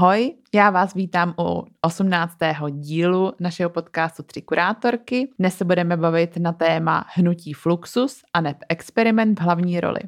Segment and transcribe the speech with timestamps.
[0.00, 2.36] Ahoj, já vás vítám u 18.
[2.70, 5.30] dílu našeho podcastu Tři kurátorky.
[5.38, 10.00] Dnes se budeme bavit na téma hnutí Fluxus a neb experiment v hlavní roli.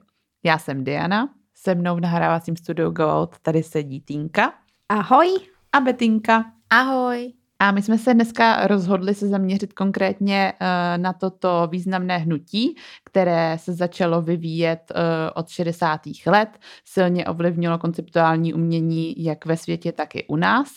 [0.44, 4.52] Já jsem Diana, se mnou v nahrávacím studiu Gold tady sedí Týnka.
[4.88, 5.28] Ahoj.
[5.72, 6.44] A Betinka.
[6.70, 7.32] Ahoj.
[7.62, 13.56] A my jsme se dneska rozhodli se zaměřit konkrétně eh, na toto významné hnutí, které
[13.58, 16.00] se začalo vyvíjet eh, od 60.
[16.26, 16.48] let,
[16.84, 20.68] silně ovlivnilo konceptuální umění jak ve světě, tak i u nás.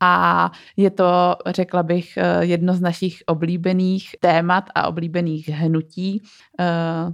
[0.00, 6.22] A je to, řekla bych, eh, jedno z našich oblíbených témat a oblíbených hnutí.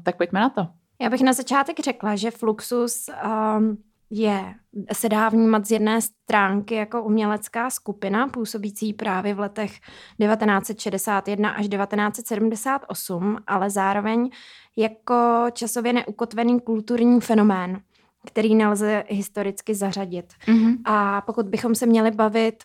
[0.03, 0.67] Tak pojďme na to.
[1.03, 3.79] Já bych na začátek řekla, že Fluxus um,
[4.11, 4.55] je,
[4.93, 11.69] se dá vnímat z jedné stránky jako umělecká skupina, působící právě v letech 1961 až
[11.69, 14.31] 1978, ale zároveň
[14.77, 17.81] jako časově neukotvený kulturní fenomén,
[18.27, 20.33] který nelze historicky zařadit.
[20.47, 20.77] Mm-hmm.
[20.85, 22.65] A pokud bychom se měli bavit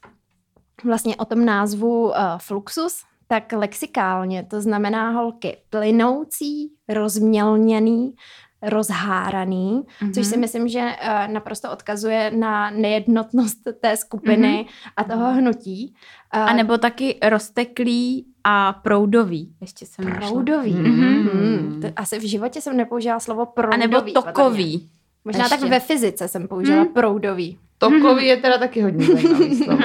[0.83, 8.15] vlastně o tom názvu uh, Fluxus, tak lexikálně to znamená holky plynoucí, rozmělněný,
[8.63, 10.13] rozháraný, mm-hmm.
[10.13, 10.41] což si mhm.
[10.41, 14.91] myslím, že uh, naprosto odkazuje na nejednotnost té skupiny mm-hmm.
[14.97, 15.93] a toho hnutí.
[16.35, 19.55] Uh, a nebo taky rozteklý a proudový.
[19.61, 20.73] Ještě jsem Proudový.
[20.73, 21.23] Mm-hmm.
[21.23, 21.81] Mm-hmm.
[21.81, 23.83] To, asi v životě jsem nepoužila slovo proudový.
[23.83, 24.89] A nebo takový.
[25.25, 25.57] Možná Ještě.
[25.57, 26.87] tak ve fyzice jsem použila mm.
[26.87, 27.59] proudový.
[27.77, 29.83] Tokový je teda taky hodně zajímavý slovo.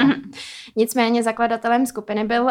[0.77, 2.51] Nicméně zakladatelem skupiny byl uh,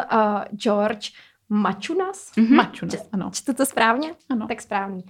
[0.52, 1.12] George
[1.50, 2.32] Mačunas.
[2.38, 2.56] Mm-hmm.
[2.56, 3.32] Mačunas, ano.
[3.34, 4.14] Čtu to správně?
[4.30, 4.48] Ano.
[4.48, 5.04] Tak správný.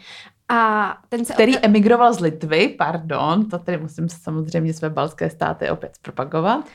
[0.49, 1.65] A ten se Který opět...
[1.67, 6.65] emigroval z Litvy, pardon, to tedy musím samozřejmě své balské státy opět propagovat.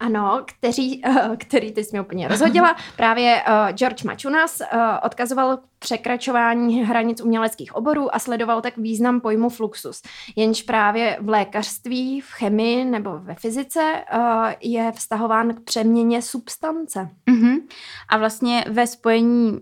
[0.00, 2.76] Ano, kteří, uh, který ty jsi mě úplně rozhodila.
[2.96, 4.66] Právě uh, George Mačunas uh,
[5.02, 10.02] odkazoval překračování hranic uměleckých oborů a sledoval tak význam pojmu fluxus.
[10.36, 14.20] Jenž právě v lékařství, v chemii nebo ve fyzice uh,
[14.60, 17.08] je vztahován k přeměně substance.
[17.26, 17.60] Uh-huh.
[18.08, 19.60] A vlastně ve spojení um,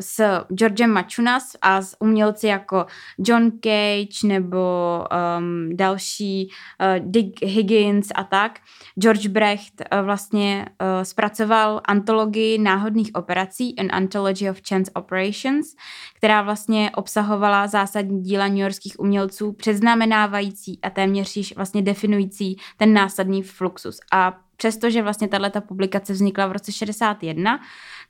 [0.00, 2.86] s Georgem Machunas a s umělci jako
[3.18, 4.58] John Cage nebo
[5.38, 8.60] um, další uh, Dick Higgins a tak,
[9.00, 15.66] George Brecht uh, vlastně uh, zpracoval antologii náhodných operací An Anthology of Chance Operations,
[16.16, 23.42] která vlastně obsahovala zásadní díla newyorských umělců, předznamenávající a téměř již vlastně definující ten následný
[23.42, 24.00] fluxus.
[24.12, 27.60] A přestože vlastně tato publikace vznikla v roce 61,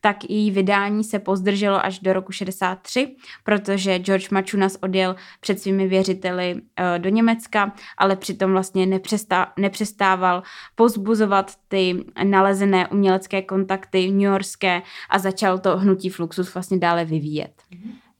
[0.00, 5.88] tak její vydání se pozdrželo až do roku 63, protože George Machunas odjel před svými
[5.88, 6.60] věřiteli uh,
[6.98, 10.42] do Německa, ale přitom vlastně nepřestá, nepřestával
[10.74, 17.62] pozbuzovat ty nalezené umělecké kontakty newyorské a začal to hnutí Fluxus vlastně dále vyvíjet.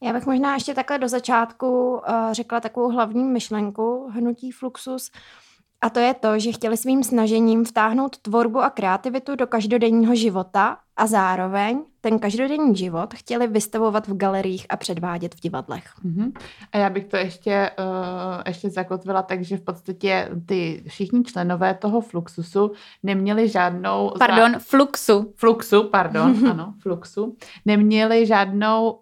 [0.03, 2.01] Já bych možná ještě takhle do začátku uh,
[2.33, 5.11] řekla takovou hlavní myšlenku hnutí Fluxus,
[5.85, 10.79] a to je to, že chtěli svým snažením vtáhnout tvorbu a kreativitu do každodenního života
[10.97, 15.84] a zároveň ten každodenní život chtěli vystavovat v galeriích a předvádět v divadlech.
[16.04, 16.32] Uh-huh.
[16.72, 21.75] A já bych to ještě, uh, ještě zakotvila tak, že v podstatě ty všichni členové
[21.75, 22.72] toho Fluxusu
[23.03, 24.12] neměli žádnou...
[24.19, 24.59] Pardon, zá...
[24.59, 25.32] Fluxu.
[25.37, 27.37] Fluxu, pardon, ano, Fluxu.
[27.64, 28.98] Neměli žádnou uh,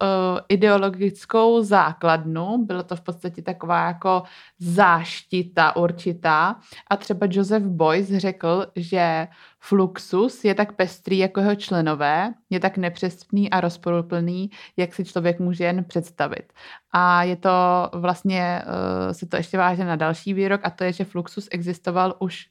[0.49, 4.23] ideologickou základnu, bylo to v podstatě taková jako
[4.59, 6.55] záštita určitá.
[6.89, 9.27] A třeba Joseph Boyce řekl, že
[9.65, 15.39] Fluxus je tak pestrý jako jeho členové, je tak nepřesný a rozporuplný, jak si člověk
[15.39, 16.53] může jen představit.
[16.91, 17.49] A je to
[17.93, 22.15] vlastně, uh, se to ještě váže na další výrok a to je, že Fluxus existoval
[22.19, 22.45] už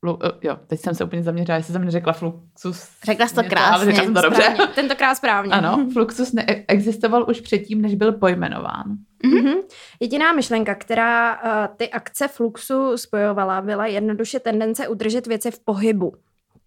[0.00, 2.88] Flu, uh, jo, teď jsem se úplně zaměřila, jestli jsem neřekla Fluxus.
[3.04, 3.84] Řekla jsi to krásně.
[3.84, 4.42] Řekla jsem to dobře.
[4.42, 5.52] Správně, tentokrát správně.
[5.52, 8.96] Ano, Fluxus ne- existoval už předtím, než byl pojmenován.
[9.24, 9.56] Mm-hmm.
[10.00, 16.12] Jediná myšlenka, která uh, ty akce Fluxu spojovala, byla jednoduše tendence udržet věci v pohybu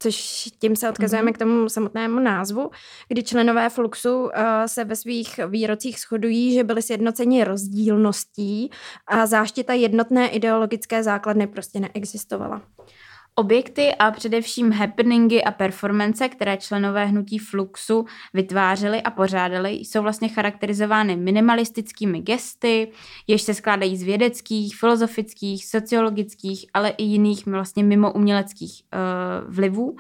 [0.02, 1.36] což tím se odkazujeme mm-hmm.
[1.36, 2.70] k tomu samotnému názvu,
[3.08, 4.30] kdy členové Fluxu uh,
[4.66, 8.70] se ve svých výrocích shodují, že byli sjednoceni rozdílností
[9.08, 12.62] a záštita jednotné ideologické základny prostě neexistovala.
[13.36, 20.30] Objekty a především happeningy a performance, které členové hnutí Fluxu vytvářeli a pořádali, jsou vlastně
[20.30, 22.92] charakterizovány minimalistickými gesty,
[23.28, 29.96] jež se skládají z vědeckých, filozofických, sociologických, ale i jiných vlastně mimo uměleckých uh, vlivů.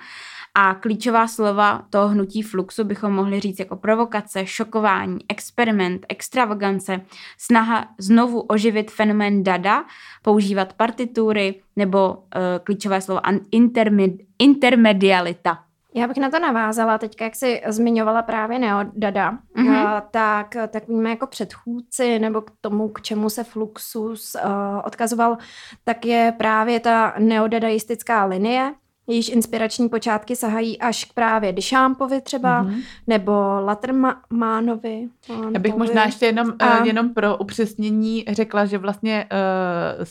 [0.55, 7.01] A klíčová slova toho hnutí fluxu bychom mohli říct jako provokace, šokování, experiment, extravagance,
[7.37, 9.85] snaha znovu oživit fenomén dada,
[10.21, 12.19] používat partitury nebo uh,
[12.63, 13.20] klíčové slovo
[13.51, 15.57] intermed, intermedialita.
[15.93, 20.01] Já bych na to navázala teďka, jak jsi zmiňovala právě Neodada, mm-hmm.
[20.11, 24.51] tak, tak víme jako předchůdci nebo k tomu, k čemu se Fluxus uh,
[24.83, 25.37] odkazoval,
[25.83, 28.73] tak je právě ta neodadaistická linie,
[29.07, 32.81] jejíž inspirační počátky sahají až k právě Dyšámpovi třeba, mm-hmm.
[33.07, 33.31] nebo
[33.65, 35.07] Latermánovi.
[35.53, 36.79] Já bych možná ještě jenom, a...
[36.79, 40.05] uh, jenom pro upřesnění řekla, že vlastně uh,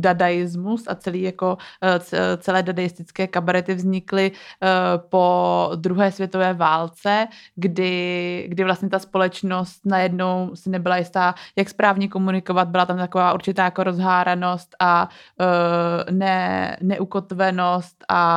[0.00, 4.68] dadaismus a celý jako uh, celé dadaistické kabarety vznikly uh,
[5.08, 12.08] po druhé světové válce, kdy, kdy vlastně ta společnost najednou si nebyla jistá, jak správně
[12.08, 15.08] komunikovat, byla tam taková určitá jako rozháranost a
[15.40, 18.29] uh, ne, neukotvenost a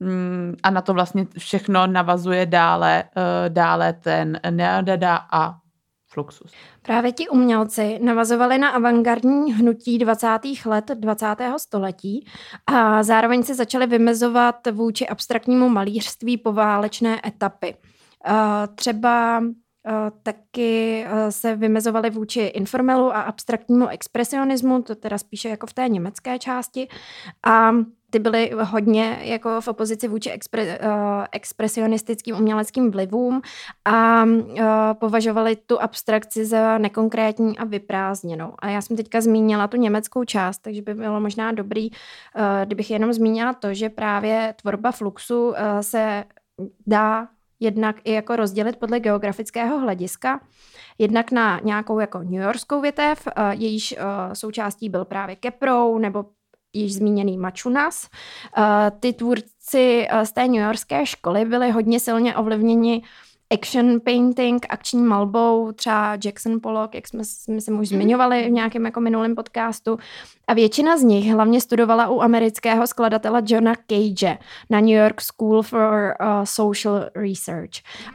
[0.00, 5.54] Mm, a, na to vlastně všechno navazuje dále, eh, dále ten Neodeda a
[6.10, 6.52] Fluxus.
[6.82, 10.66] Právě ti umělci navazovali na avantgardní hnutí 20.
[10.66, 11.58] let 20.
[11.58, 12.26] století
[12.66, 17.76] a zároveň se začali vymezovat vůči abstraktnímu malířství poválečné etapy.
[18.26, 18.32] Eh,
[18.74, 19.42] třeba
[19.86, 19.92] eh,
[20.22, 26.38] taky se vymezovali vůči informelu a abstraktnímu expresionismu, to teda spíše jako v té německé
[26.38, 26.88] části.
[27.46, 27.72] A
[28.10, 30.94] ty byly hodně jako v opozici vůči expre, uh,
[31.32, 33.42] expresionistickým uměleckým vlivům
[33.84, 34.60] a uh,
[34.92, 38.52] považovali tu abstrakci za nekonkrétní a vyprázdněnou.
[38.58, 41.96] A já jsem teďka zmínila tu německou část, takže by bylo možná dobrý, uh,
[42.64, 46.24] kdybych jenom zmínila to, že právě tvorba fluxu uh, se
[46.86, 47.28] dá
[47.60, 50.40] jednak i jako rozdělit podle geografického hlediska,
[50.98, 53.94] jednak na nějakou jako New Yorkskou větev, jejíž
[54.32, 56.24] součástí byl právě Keprou nebo
[56.72, 58.08] již zmíněný Mačunas.
[58.58, 63.02] Eh, ty tvůrci eh, z té New Yorkské školy byli hodně silně ovlivněni
[63.50, 68.00] action painting, akční malbou, třeba Jackson Pollock, jak jsme, jsme se už mhm.
[68.00, 69.98] zmiňovali v nějakém jako minulém podcastu.
[70.48, 74.38] A většina z nich hlavně studovala u amerického skladatele Johna Cage
[74.70, 77.70] na New York School for uh, Social Research.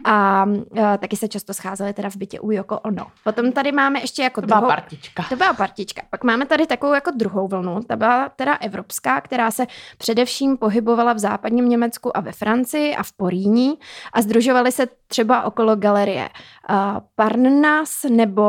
[0.06, 3.06] A uh, taky se často scházeli teda v bytě u Yoko Ono.
[3.24, 4.62] Potom tady máme ještě jako to druhou...
[4.62, 5.26] byla partička.
[5.30, 6.02] To byla partička.
[6.10, 11.14] Pak máme tady takovou jako druhou vlnu, ta byla teda evropská, která se především pohybovala
[11.14, 13.74] v západním Německu a ve Francii a v Poríní
[14.14, 16.30] a združovaly se třeba okolo galerie
[16.70, 16.76] uh,
[17.16, 18.44] Parnas nebo,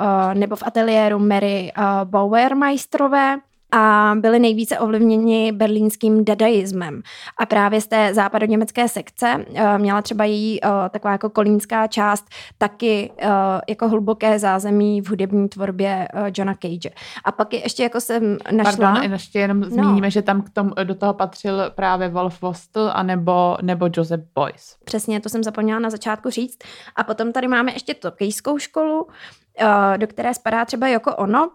[0.00, 3.29] uh, nebo v ateliéru Mary uh, Bauermeisterové
[3.72, 7.02] a byli nejvíce ovlivněni berlínským dadaismem.
[7.38, 12.24] A právě z té západoněmecké sekce uh, měla třeba její uh, taková jako kolínská část
[12.58, 13.30] taky uh,
[13.68, 16.90] jako hluboké zázemí v hudební tvorbě Johna Cage.
[17.24, 18.92] A pak je ještě jako jsem našla...
[18.92, 19.66] Pardon, ještě jenom no.
[19.66, 24.24] zmíníme, že tam k tomu, do toho patřil právě Wolf Vostl a nebo, nebo Joseph
[24.34, 24.76] Beuys.
[24.84, 26.58] Přesně, to jsem zapomněla na začátku říct.
[26.96, 29.06] A potom tady máme ještě tokijskou školu,
[29.96, 31.50] do které spadá třeba jako ono,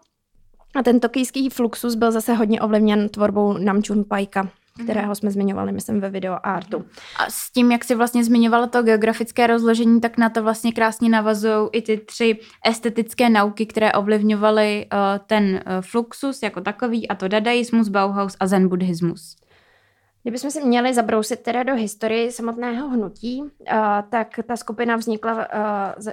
[0.75, 4.49] a ten tokijský fluxus byl zase hodně ovlivněn tvorbou Namjoon Paika,
[4.83, 6.85] kterého jsme zmiňovali, myslím, ve video artu.
[7.17, 11.09] A s tím, jak si vlastně zmiňovala to geografické rozložení, tak na to vlastně krásně
[11.09, 17.15] navazují i ty tři estetické nauky, které ovlivňovaly uh, ten uh, fluxus jako takový, a
[17.15, 19.35] to dadaismus, Bauhaus a zen buddhismus.
[20.25, 23.47] Kdybychom si měli zabrousit teda do historii samotného hnutí, uh,
[24.09, 25.43] tak ta skupina vznikla uh,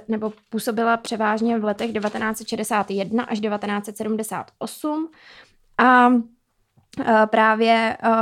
[0.07, 5.09] nebo působila převážně v letech 1961 až 1978
[5.77, 6.21] a Eh,
[7.25, 8.13] právě uh,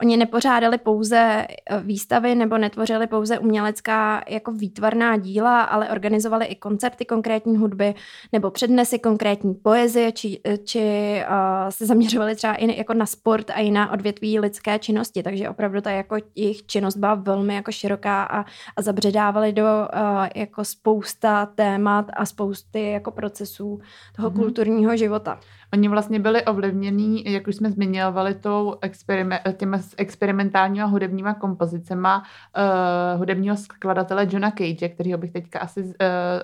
[0.00, 6.54] oni nepořádali pouze eh, výstavy nebo netvořili pouze umělecká jako výtvarná díla, ale organizovali i
[6.54, 7.94] koncerty konkrétní hudby
[8.32, 13.60] nebo přednesy konkrétní poezie, či, či uh, se zaměřovali třeba i jako na sport a
[13.60, 18.22] i na odvětví lidské činnosti, takže opravdu ta jako jejich činnost byla velmi jako široká
[18.22, 18.44] a,
[18.76, 23.80] a zabředávali do uh, jako spousta témat a spousty jako procesů
[24.16, 24.36] toho mm-hmm.
[24.36, 25.40] kulturního života.
[25.72, 33.18] Oni vlastně byli ovlivnění, jak už jsme zmiňovali, tou experime, těma experimentálníma hudebníma kompozicema uh,
[33.18, 35.92] hudebního skladatele Johna Cage, kterýho bych teďka asi uh,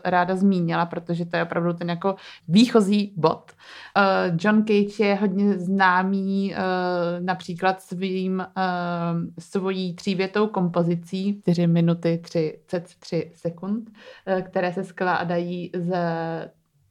[0.04, 2.16] ráda zmínila, protože to je opravdu ten jako
[2.48, 3.52] výchozí bod.
[3.96, 8.64] Uh, John Cage je hodně známý uh, například svým, uh,
[9.38, 16.06] svojí třívětou kompozicí 4 minuty 33 sekund, uh, které se skládají ze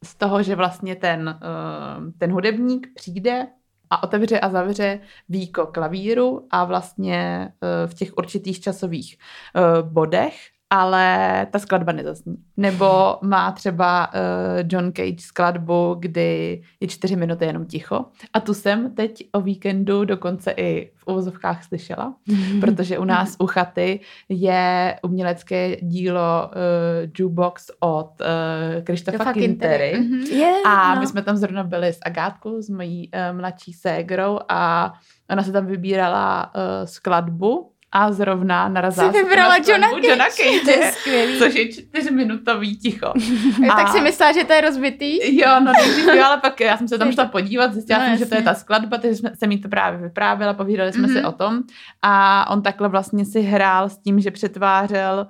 [0.06, 3.48] z toho, že vlastně ten, eh, ten hudebník přijde
[3.90, 10.55] a otevře a zavře víko klavíru a vlastně eh, v těch určitých časových eh, bodech
[10.76, 12.36] ale ta skladba nezazní.
[12.58, 18.06] Nebo má třeba uh, John Cage skladbu, kdy je čtyři minuty jenom ticho.
[18.34, 22.16] A tu jsem teď o víkendu dokonce i v uvozovkách slyšela,
[22.62, 29.92] protože u nás u chaty je umělecké dílo uh, Jukebox od uh, Krištofa Kintery.
[30.32, 30.68] Yeah, mhm.
[30.68, 31.02] a no.
[31.02, 34.94] my jsme tam zrovna byli s Agátkou, s mojí uh, mladší ségrou a
[35.30, 40.08] ona se tam vybírala uh, skladbu a zrovna narazila Jsi vybrala Johna Cage.
[40.08, 41.40] Johna Cage, To je skvělý.
[41.40, 43.14] což je čtyřminutový ticho.
[43.68, 45.38] Tak si myslela, že to je rozbitý?
[45.40, 48.18] Jo, no nejdřív jo, ale pak já jsem se tam šla podívat, zjistila No, jsem,
[48.18, 51.18] že to je ta skladba, takže jsme, jsem jí to právě vyprávěla, povídali jsme si
[51.18, 51.26] Mhm.
[51.26, 51.60] o tom
[52.02, 55.28] a on takhle vlastně si hrál s tím, že přetvářel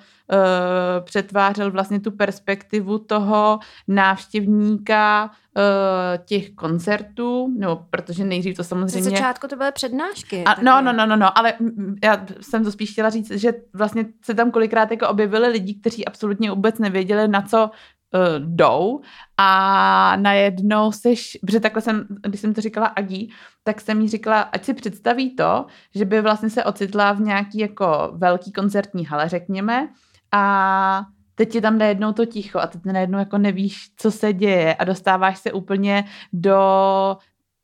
[1.03, 9.09] přetvářel vlastně tu perspektivu toho návštěvníka uh, těch koncertů, no, protože nejdřív to Ze samozřejmě...
[9.09, 10.43] začátku to byly přednášky.
[10.43, 11.53] A, no, no, no, no, no, ale
[12.03, 16.05] já jsem to spíš chtěla říct, že vlastně se tam kolikrát jako objevili lidi, kteří
[16.05, 17.69] absolutně vůbec nevěděli, na co uh,
[18.39, 19.01] jdou
[19.37, 23.29] a najednou seš, protože takhle jsem, když jsem to říkala Agi,
[23.63, 25.65] tak jsem jí říkala, ať si představí to,
[25.95, 29.89] že by vlastně se ocitla v nějaký jako velký koncertní hale, řekněme,
[30.35, 34.75] a teď je tam najednou to ticho a teď najednou jako nevíš, co se děje
[34.75, 36.57] a dostáváš se úplně do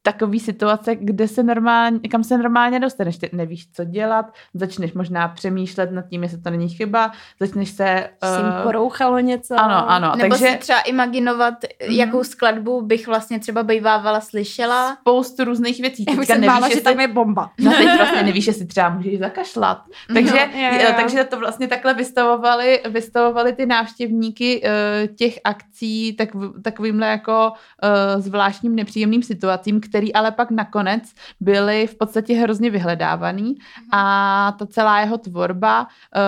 [0.04, 5.28] takový situace, kde se normálně, kam se normálně dostaneš, ty nevíš, co dělat, začneš možná
[5.28, 7.86] přemýšlet nad tím, jestli to není chyba, začneš se...
[7.88, 9.56] Eh, porouchalo něco.
[9.60, 11.54] ano, ano, Nebo takže si třeba imaginovat,
[11.88, 11.94] Mhm.
[11.96, 14.98] jakou skladbu bych vlastně třeba bývávala slyšela.
[15.02, 16.06] spoustu různých věcí.
[16.10, 17.52] Já bych se bála, nevíš, že tam je bomba.
[17.60, 19.82] No teď vlastně nevíš, jestli třeba můžeš zakašlat.
[20.14, 20.80] Takže, jo, jo.
[20.90, 26.30] eh, takže to vlastně takhle vystavovali, vystavovali ty návštěvníky eh, těch akcí tak,
[26.64, 27.52] takovýmhle jako
[27.84, 31.04] eh, zvláštním nepříjemným situacím, který ale pak nakonec
[31.40, 33.56] byly v podstatě hrozně vyhledávaný
[33.94, 36.20] a ta celá jeho tvorba eh,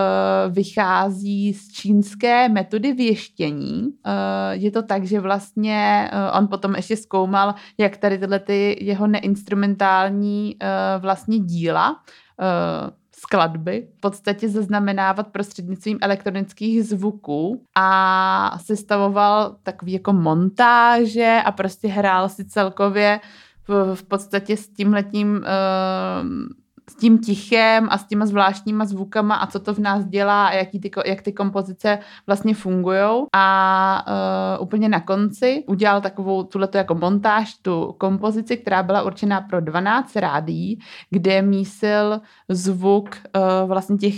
[0.50, 3.89] vychází z čínské metody věštění.
[4.05, 8.77] Eh, je to tak, že vlastně eh, on potom ještě zkoumal, jak tady tyhle ty
[8.82, 11.96] jeho neinstrumentální eh, vlastně díla
[12.41, 21.88] eh, skladby v podstatě zaznamenávat prostřednictvím elektronických zvuků a sestavoval takový jako montáže a prostě
[21.88, 23.20] hrál si celkově
[23.67, 26.27] v, v podstatě s tímhletím uh,
[26.89, 30.53] s tím tichem a s těma zvláštníma zvukama a co to v nás dělá a
[30.53, 33.25] jaký ty, jak ty kompozice vlastně fungují.
[33.36, 34.05] A
[34.58, 39.62] uh, úplně na konci udělal takovou tuhleto jako montáž, tu kompozici, která byla určená pro
[39.62, 40.79] 12 rádií,
[41.10, 44.15] kde mísil zvuk uh, vlastně těch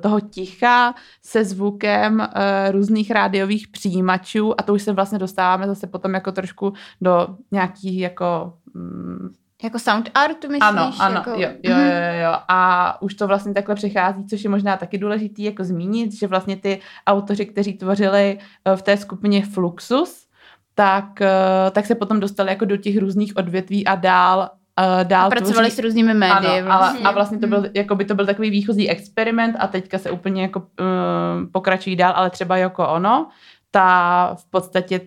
[0.00, 2.26] toho ticha se zvukem uh,
[2.70, 8.00] různých rádiových přijímačů a to už se vlastně dostáváme zase potom jako trošku do nějakých
[8.00, 10.62] jako mm, Jako sound artu, myslíš?
[10.62, 11.30] ano, ano, jako...
[11.30, 12.34] jo, jo, jo, jo, jo.
[12.48, 16.56] A už to vlastně takhle přechází, což je možná taky důležitý jako zmínit, že vlastně
[16.56, 20.26] ty autoři, kteří tvořili eh, v té skupině Fluxus,
[20.74, 24.50] tak, eh, tak se potom dostali jako do těch různých odvětví a dál
[24.80, 25.76] uh, dál A pracovali tvoří...
[25.76, 26.58] s různými médii.
[26.58, 27.00] Ano, vlastně.
[27.00, 30.10] ale, a vlastně to byl, jako by to byl takový výchozí experiment a teďka se
[30.10, 33.28] úplně jako um, pokračují dál, ale třeba jako ono,
[33.70, 35.00] ta v podstatě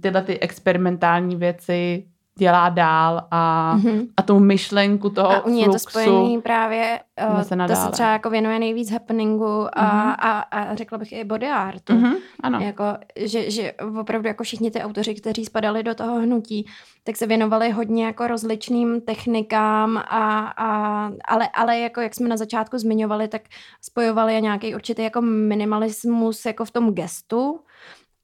[0.00, 2.06] tyhle ty experimentální věci
[2.38, 4.00] dělá dál a, Mhm.
[4.16, 7.00] a tou myšlenku toho A u ní je to spojený právě,
[7.30, 10.14] uh, Nese to se třeba jako věnuje nejvíc happeningu a, Mhm.
[10.18, 11.92] a, a řekla bych i body artu.
[11.92, 12.60] Mhm, ano.
[12.60, 12.84] Jako,
[13.16, 16.66] že, že opravdu jako všichni ty autoři, kteří spadali do toho hnutí,
[17.04, 22.36] tak se věnovali hodně jako rozličným technikám, a, a, ale, ale jako jak jsme na
[22.36, 23.42] začátku zmiňovali, tak
[23.82, 27.60] spojovali nějaký určitý jako minimalismus jako v tom gestu.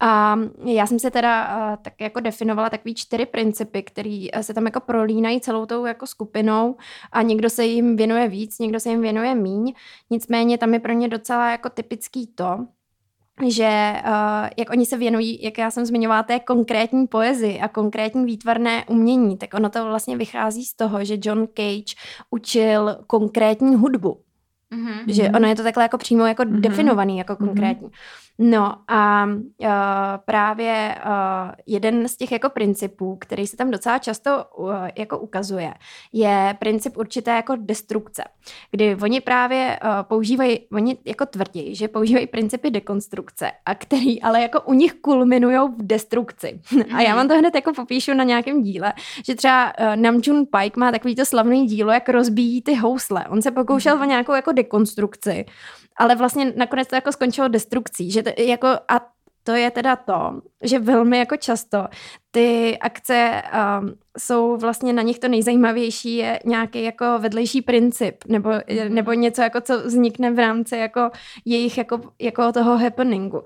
[0.05, 4.65] A já jsem se teda uh, tak jako definovala takový čtyři principy, které se tam
[4.67, 6.77] jako prolínají celou tou jako skupinou
[7.13, 9.73] a někdo se jim věnuje víc, někdo se jim věnuje míň.
[10.11, 12.67] Nicméně tam je pro ně docela jako typický to,
[13.49, 18.25] že uh, jak oni se věnují, jak já jsem zmiňovala, té konkrétní poezii a konkrétní
[18.25, 21.95] výtvarné umění, tak ono to vlastně vychází z toho, že John Cage
[22.31, 24.21] učil konkrétní hudbu.
[24.71, 24.93] Mhm.
[25.07, 26.61] Že ono je to takhle jako přímo jako Mhm.
[26.61, 27.49] definovaný, jako Mhm.
[27.49, 27.89] konkrétní.
[28.39, 29.69] No a uh,
[30.25, 35.75] právě uh, jeden z těch jako principů, který se tam docela často uh, jako ukazuje,
[36.13, 38.25] je princip určité jako destrukce,
[38.71, 44.43] kdy oni právě uh, používají, oni jako tvrdí, že používají principy dekonstrukce, a který ale
[44.43, 46.61] jako u nich kulminují v destrukci.
[46.95, 48.93] a já vám to hned jako popíšu na nějakém díle,
[49.27, 53.25] že třeba uh, Namjoon Pike má takový to slavný dílo, jak rozbíjí ty housle.
[53.29, 55.45] On se pokoušel o nějakou jako dekonstrukci,
[55.97, 60.41] ale vlastně nakonec to jako skončilo destrukcí, že to, jako a to je teda to,
[60.63, 61.89] že velmi jako často
[62.35, 63.43] ty akce
[63.81, 68.51] um, jsou vlastně na nich to nejzajímavější je nějaký jako vedlejší princip nebo,
[68.89, 71.11] nebo něco jako co vznikne v rámci jako
[71.45, 73.43] jejich jako, jako toho happeningu.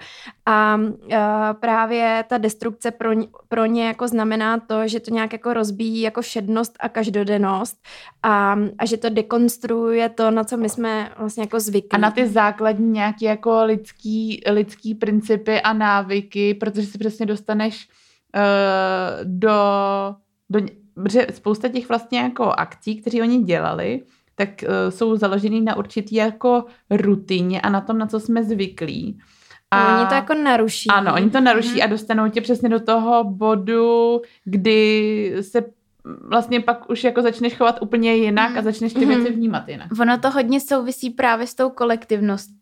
[0.46, 1.18] A uh,
[1.60, 6.00] právě ta destrukce pro, ně- pro ně jako znamená to, že to nějak jako rozbíjí
[6.00, 7.76] jako všednost a každodennost
[8.22, 11.90] a, a že to dekonstruuje to, na co my jsme vlastně jako zvyklí.
[11.90, 17.88] A na ty základní nějaké jako lidský, lidský principy a návyky, protože si přesně dostaneš
[19.24, 19.50] do,
[20.50, 20.60] do,
[20.94, 24.02] protože spousta těch vlastně jako akcí, které oni dělali,
[24.34, 29.18] tak uh, jsou založený na určitý jako rutině a na tom, na co jsme zvyklí.
[29.70, 30.90] A oni to jako naruší.
[30.90, 31.84] Ano, oni to naruší mm-hmm.
[31.84, 35.64] a dostanou tě přesně do toho bodu, kdy se
[36.28, 38.58] vlastně pak už jako začneš chovat úplně jinak mm.
[38.58, 39.32] a začneš ty věci mhm.
[39.32, 39.88] vnímat jinak.
[40.00, 42.54] Ono to hodně souvisí právě s tou kolektivností,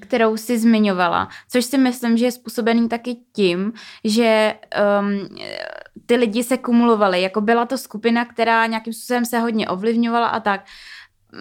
[0.00, 3.72] kterou si zmiňovala, což si myslím, že je způsobený taky tím,
[4.04, 4.54] že
[5.00, 5.38] um,
[6.06, 10.40] ty lidi se kumulovali, jako byla to skupina, která nějakým způsobem se hodně ovlivňovala a
[10.40, 10.64] tak.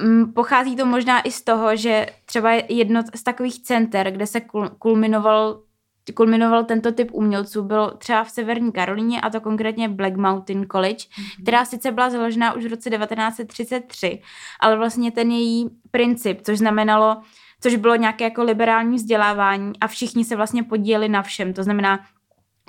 [0.03, 4.41] Um, pochází to možná i z toho, že třeba jedno z takových center, kde se
[4.79, 5.61] kulminoval
[6.13, 10.95] kulminoval tento typ umělců, byl třeba v Severní Karolíně a to konkrétně Black Mountain College,
[10.95, 11.41] mm-hmm.
[11.41, 14.21] která sice byla založena už v roce 1933,
[14.59, 17.17] ale vlastně ten její princip, což znamenalo,
[17.61, 21.99] což bylo nějaké jako liberální vzdělávání a všichni se vlastně podíleli na všem, to znamená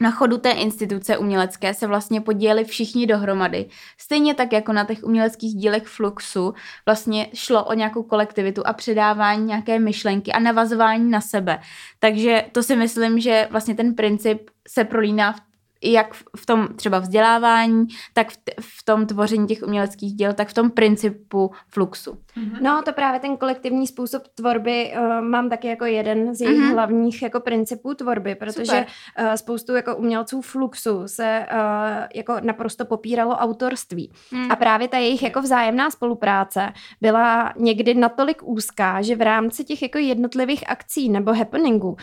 [0.01, 3.67] na chodu té instituce umělecké se vlastně podíleli všichni dohromady.
[3.99, 6.55] Stejně tak jako na těch uměleckých dílech Fluxu
[6.87, 11.59] vlastně šlo o nějakou kolektivitu a předávání nějaké myšlenky a navazování na sebe.
[11.99, 15.41] Takže to si myslím, že vlastně ten princip se prolíná v
[15.83, 20.49] jak v tom třeba vzdělávání, tak v, t- v tom tvoření těch uměleckých děl, tak
[20.49, 22.13] v tom principu fluxu.
[22.13, 22.63] Mm-hmm.
[22.63, 26.73] No to právě ten kolektivní způsob tvorby uh, mám taky jako jeden z jejich mm-hmm.
[26.73, 28.87] hlavních jako principů tvorby, protože
[29.21, 34.13] uh, spoustu jako umělců fluxu se uh, jako naprosto popíralo autorství.
[34.33, 34.53] Mm.
[34.53, 39.83] A právě ta jejich jako vzájemná spolupráce byla někdy natolik úzká, že v rámci těch
[39.83, 41.97] jako jednotlivých akcí nebo happeningů uh,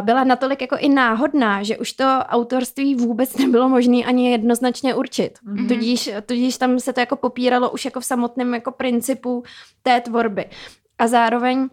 [0.00, 5.38] byla natolik jako i náhodná, že už to autorství vůbec nebylo možné ani jednoznačně určit.
[5.46, 5.68] Mm-hmm.
[5.68, 9.42] Tudíž, tudíž tam se to jako popíralo už jako v samotném jako principu
[9.82, 10.44] té tvorby.
[10.98, 11.68] A zároveň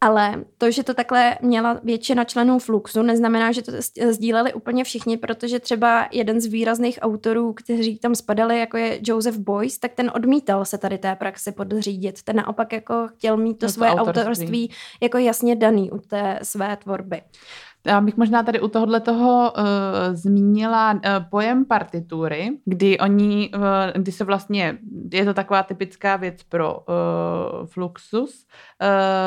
[0.00, 3.72] ale to, že to takhle měla většina členů Fluxu, neznamená, že to
[4.10, 9.36] sdíleli úplně všichni, protože třeba jeden z výrazných autorů, kteří tam spadali, jako je Joseph
[9.36, 12.22] Boyce, tak ten odmítal se tady té praxi podřídit.
[12.22, 14.22] Ten naopak jako chtěl mít to, to svoje autorství.
[14.22, 14.70] autorství
[15.02, 17.22] jako jasně daný u té své tvorby.
[17.86, 19.64] Já bych možná tady u tohohle toho uh,
[20.12, 23.62] zmínila uh, pojem partitury, kdy oni, uh,
[24.02, 24.78] kdy se vlastně,
[25.12, 28.46] je to taková typická věc pro uh, Fluxus,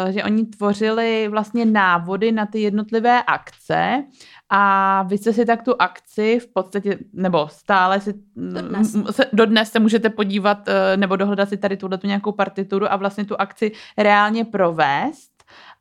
[0.06, 4.04] uh, že oni tvořili vlastně návody na ty jednotlivé akce
[4.50, 8.98] a vy jste si tak tu akci v podstatě, nebo stále si dodnes.
[9.12, 13.26] se, dodnes se můžete podívat uh, nebo dohledat si tady tuhle nějakou partituru a vlastně
[13.26, 15.34] tu akci reálně provést.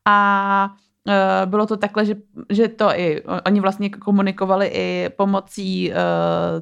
[0.05, 0.69] A
[1.45, 2.15] bylo to takhle, že,
[2.51, 5.97] že to i, oni vlastně komunikovali i pomocí uh,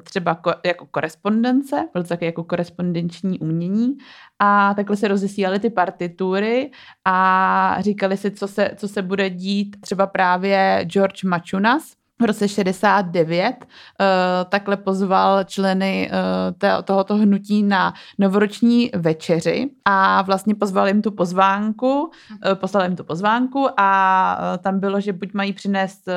[0.03, 3.97] třeba ko, jako korespondence, bylo to také jako korespondenční umění.
[4.39, 6.71] A takhle se rozesílali ty partitury
[7.05, 12.47] a říkali si, co se, co se bude dít třeba právě George Machunas, v roce
[12.47, 13.55] 69 uh,
[14.01, 21.11] eh, takhle pozval členy uh, tohoto hnutí na novoroční večeři a vlastně pozval jim tu
[21.11, 22.09] pozvánku, uh,
[22.53, 26.09] poslal jim tu pozvánku a tam bylo, že buď mají přinést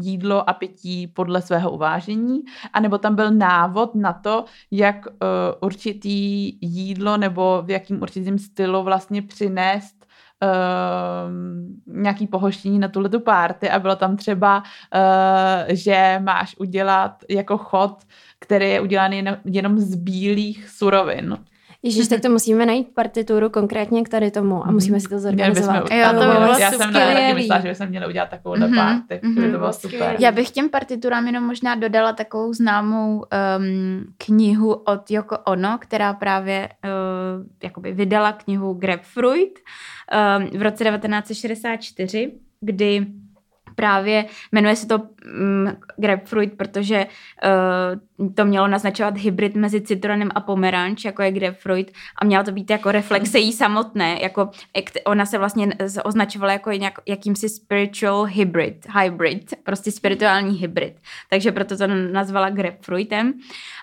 [0.00, 5.06] jídlo a pití podle svého uvážení, anebo tam byl návod na to, jak
[5.60, 10.05] určitý jídlo nebo v jakým určitým stylu vlastně přinést
[10.42, 14.62] uh, nějaký pohoštění na tuhle tu párty a bylo tam třeba, uh,
[15.68, 17.98] že máš udělat jako chod,
[18.38, 21.38] který je udělaný jenom z bílých surovin.
[21.86, 24.74] Ježíš, tak to musíme najít partituru konkrétně k tady tomu a mhm.
[24.74, 25.86] musíme si to zorganizovat.
[25.86, 28.76] Jsme, jo, to by bylo já jsem taky myslela, že bychom měli udělat takovou mm-hmm.
[28.76, 29.52] party, mm-hmm.
[29.52, 30.16] to bylo super.
[30.18, 33.24] Já bych těm partiturám jenom možná dodala takovou známou
[33.58, 39.58] um, knihu od Yoko Ono, která právě uh, jakoby vydala knihu Grapefruit
[40.38, 43.06] um, v roce 1964, kdy
[43.76, 50.40] právě jmenuje se to um, grapefruit, protože uh, to mělo naznačovat hybrid mezi citronem a
[50.40, 54.50] pomeranč, jako je grapefruit a měla to být jako reflexe jí samotné, jako
[55.04, 55.68] ona se vlastně
[56.04, 60.94] označovala jako nějak, jakýmsi spiritual hybrid, hybrid, prostě spirituální hybrid,
[61.30, 63.32] takže proto to nazvala grapefruitem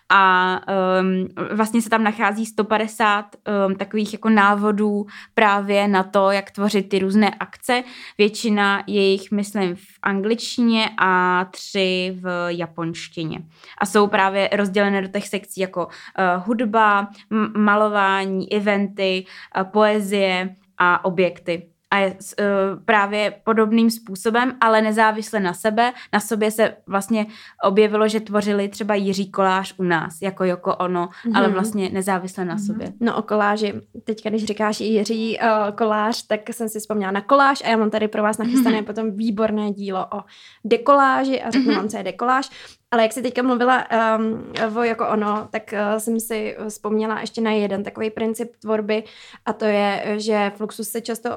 [0.10, 0.60] a
[1.02, 3.26] um, vlastně se tam nachází 150
[3.68, 7.84] um, takových jako návodů právě na to, jak tvořit ty různé akce.
[8.18, 13.40] Většina jejich, myslím, v angličtině a tři v japonštině.
[13.78, 19.26] A jsou právě rozdělené do těch sekcí jako uh, hudba, m- malování, eventy,
[19.58, 25.94] uh, poezie a objekty a je uh, právě podobným způsobem, ale nezávisle na sebe.
[26.14, 27.26] Na sobě se vlastně
[27.64, 31.38] objevilo, že tvořili třeba Jiří Kolář u nás, jako Joko Ono, mm-hmm.
[31.38, 32.66] ale vlastně nezávisle na mm-hmm.
[32.66, 32.94] sobě.
[33.00, 37.64] No o koláži, teďka když říkáš Jiří uh, Kolář, tak jsem si vzpomněla na koláž
[37.66, 38.86] a já mám tady pro vás nachystané mm-hmm.
[38.86, 40.22] potom výborné dílo o
[40.66, 41.76] dekoláži a řeknu mm-hmm.
[41.76, 42.50] vám, co je dekoláž.
[42.94, 43.86] Ale jak jsi teďka mluvila
[44.18, 49.04] um, o jako ono, tak uh, jsem si vzpomněla ještě na jeden takový princip tvorby
[49.46, 51.36] a to je, že Fluxus se často uh,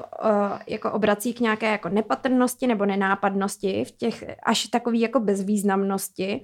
[0.67, 6.41] jako obrací k nějaké jako nepatrnosti nebo nenápadnosti v těch až takový jako bezvýznamnosti.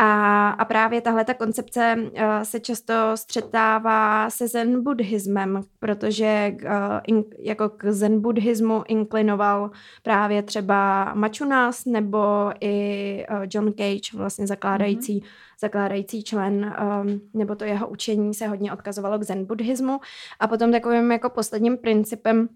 [0.00, 2.08] A, a právě tahle ta koncepce uh,
[2.42, 6.70] se často střetává se zen buddhismem, protože uh,
[7.06, 9.70] in, jako k zen buddhismu inklinoval
[10.02, 15.56] právě třeba Machunas nebo i uh, John Cage, vlastně zakládající, mm-hmm.
[15.60, 20.00] zakládající člen, um, nebo to jeho učení se hodně odkazovalo k zen buddhismu.
[20.40, 22.48] A potom takovým jako posledním principem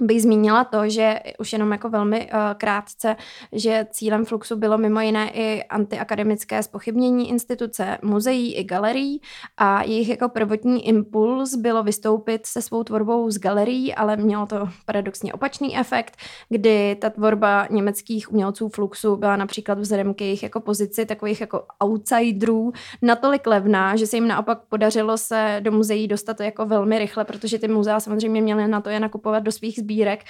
[0.00, 3.16] bych zmínila to, že už jenom jako velmi uh, krátce,
[3.52, 9.20] že cílem Fluxu bylo mimo jiné i antiakademické spochybnění instituce muzeí i galerií
[9.56, 14.68] a jejich jako prvotní impuls bylo vystoupit se svou tvorbou z galerií, ale mělo to
[14.86, 16.16] paradoxně opačný efekt,
[16.48, 21.64] kdy ta tvorba německých umělců Fluxu byla například vzhledem k jejich jako pozici takových jako
[21.84, 27.24] outsiderů natolik levná, že se jim naopak podařilo se do muzeí dostat jako velmi rychle,
[27.24, 30.22] protože ty muzea samozřejmě měly na to je nakupovat do svých sbírek.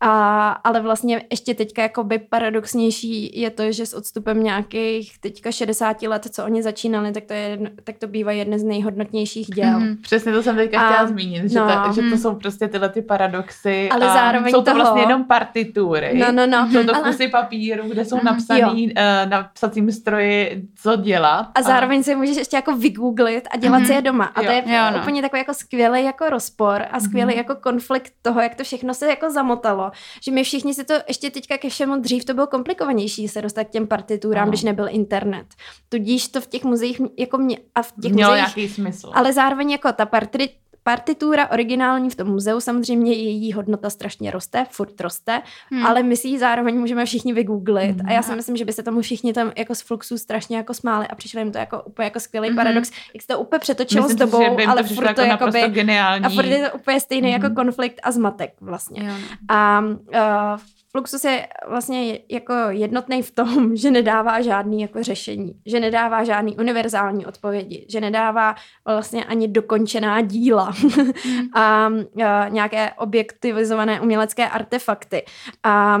[0.00, 6.02] A, ale vlastně ještě teďka jakoby paradoxnější je to, že s odstupem nějakých teďka 60
[6.02, 9.80] let, co oni začínali, tak to, je, tak to bývá jedno z nejhodnotnějších děl.
[9.80, 9.96] Mm-hmm.
[10.02, 12.18] Přesně to jsem teďka a, chtěla zmínit, že, no, ta, že to mhm.
[12.18, 16.18] jsou prostě tyhle ty paradoxy ale a zároveň jsou to toho, vlastně jenom partitury.
[16.18, 16.68] No, no, no.
[16.72, 18.24] Jsou to ale, kusy papíru, kde jsou mhm.
[18.24, 21.46] napsaný uh, na psacím stroji, co dělat.
[21.54, 22.02] A zároveň a...
[22.02, 23.86] si můžeš ještě jako vygooglit a dělat mm-hmm.
[23.86, 24.24] si je doma.
[24.24, 24.98] A jo, to je jo, no.
[24.98, 27.36] úplně takový jako skvělý jako rozpor a skvělý mm-hmm.
[27.36, 29.85] jako konflikt toho, jak to všechno se jako zamotalo
[30.22, 33.64] že my všichni si to ještě teďka ke všemu dřív to bylo komplikovanější se dostat
[33.64, 34.50] k těm partiturám, ano.
[34.50, 35.46] když nebyl internet.
[35.88, 39.10] Tudíž to v těch muzeích jako mě, a v těch Mělo muzeích, nějaký smysl.
[39.14, 40.48] Ale zároveň jako ta partry,
[40.86, 45.86] partitura originální v tom muzeu, samozřejmě její hodnota strašně roste, furt roste, hmm.
[45.86, 48.08] ale my si ji zároveň můžeme všichni vygooglit hmm.
[48.08, 50.74] a já si myslím, že by se tomu všichni tam jako z Fluxu strašně jako
[50.74, 52.56] smáli a přišlo jim to jako úplně jako skvělý hmm.
[52.56, 55.68] paradox, jak se to úplně přetočilo myslím s dobou, ale to furt to jako by,
[55.68, 56.24] geniální.
[56.24, 57.42] a furt je to úplně stejný hmm.
[57.42, 59.04] jako konflikt a zmatek vlastně.
[59.04, 59.14] Jo.
[59.48, 60.60] A uh,
[60.96, 66.56] Fluxus je vlastně jako jednotný v tom, že nedává žádný jako řešení, že nedává žádný
[66.56, 68.54] univerzální odpovědi, že nedává
[68.86, 70.72] vlastně ani dokončená díla
[71.26, 71.48] mm.
[71.54, 71.90] a,
[72.24, 75.24] a nějaké objektivizované umělecké artefakty.
[75.62, 75.98] A, a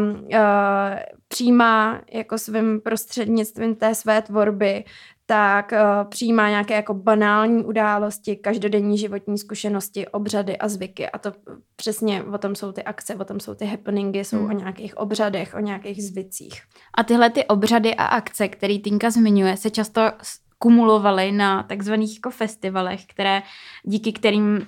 [1.28, 4.84] přijímá jako svým prostřednictvím té své tvorby
[5.26, 11.10] tak uh, přijímá nějaké jako banální události, každodenní životní zkušenosti, obřady a zvyky.
[11.10, 11.32] A to
[11.76, 14.50] přesně o tom jsou ty akce, o tom jsou ty happeningy, jsou hmm.
[14.50, 16.62] o nějakých obřadech, o nějakých zvycích.
[16.98, 20.00] A tyhle ty obřady a akce, který Tinka zmiňuje, se často
[20.58, 23.42] kumulovaly na takzvaných jako festivalech, které
[23.84, 24.66] díky kterým,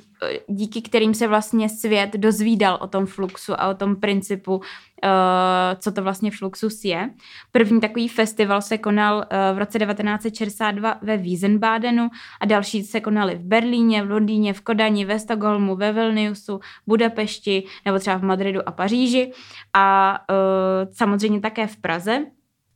[0.49, 4.61] díky kterým se vlastně svět dozvídal o tom fluxu a o tom principu,
[5.05, 7.11] uh, co to vlastně fluxus je.
[7.53, 12.09] První takový festival se konal uh, v roce 1962 ve Wiesenbadenu
[12.41, 17.65] a další se konaly v Berlíně, v Londýně, v Kodani, ve Stockholmu, ve Vilniusu, Budapešti
[17.85, 19.33] nebo třeba v Madridu a Paříži
[19.75, 22.27] a uh, samozřejmě také v Praze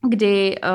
[0.09, 0.69] kdy uh,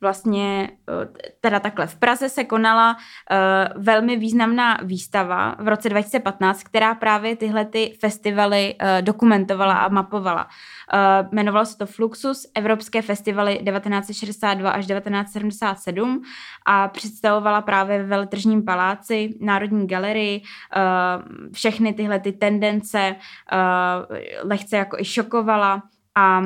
[0.00, 6.62] vlastně uh, teda takhle v Praze se konala uh, velmi významná výstava v roce 2015,
[6.62, 10.44] která právě tyhle ty festivaly uh, dokumentovala a mapovala.
[10.44, 16.22] Uh, jmenovalo se to Fluxus, Evropské festivaly 1962 až 1977
[16.66, 23.16] a představovala právě ve Veletržním paláci, Národní galerii, uh, všechny tyhle ty tendence
[23.52, 24.16] uh,
[24.48, 25.82] lehce jako i šokovala
[26.14, 26.42] a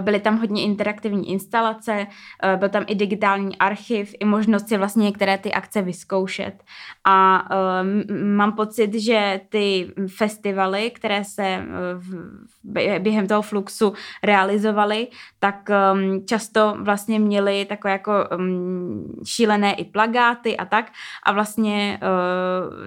[0.00, 2.06] byly tam hodně interaktivní instalace,
[2.42, 6.54] eh, byl tam i digitální archiv, i možnost si vlastně některé ty akce vyzkoušet.
[7.04, 7.48] A
[7.82, 11.64] um, mám pocit, že ty festivaly, které se
[12.98, 20.56] během toho fluxu realizovaly, tak um, často vlastně měly takové jako um, šílené i plagáty
[20.56, 20.92] a tak.
[21.22, 22.00] A vlastně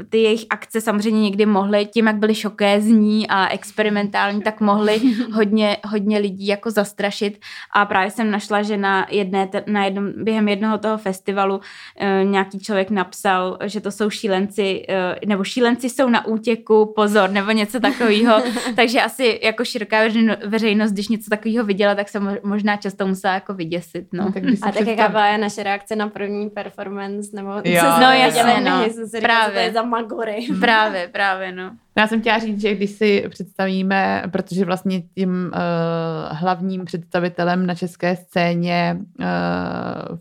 [0.10, 5.02] ty jejich akce samozřejmě někdy mohly, tím jak byly šokézní a experimentální, tak mohly
[5.34, 7.40] hodně, hodně lidí jako zastrašit
[7.76, 12.60] a právě jsem našla, že na, jedné, na jednom, během jednoho toho festivalu uh, nějaký
[12.60, 17.80] člověk napsal, že to jsou šílenci, uh, nebo šílenci jsou na útěku, pozor, nebo něco
[17.80, 18.44] takového,
[18.76, 19.98] takže asi jako široká
[20.46, 24.24] veřejnost, když něco takového viděla, tak se možná často musela jako vyděsit, no.
[24.26, 28.12] no tak a tak jaká byla naše reakce na první performance, nebo jo, co no,
[28.12, 28.86] jasně, no.
[29.22, 29.48] právě.
[29.48, 30.48] co to je za magory.
[30.60, 31.72] Právě, právě, no.
[31.98, 37.76] Já jsem chtěla říct, že když si představíme, protože vlastně tím uh, hlavním představitelem na
[37.76, 39.26] české scéně uh,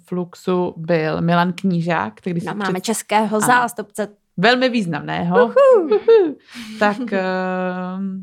[0.04, 2.20] Fluxu byl Milan Knížák.
[2.20, 2.84] Tak když no, máme před...
[2.84, 5.52] českého zástupce velmi významného,
[6.78, 7.22] tak, eh,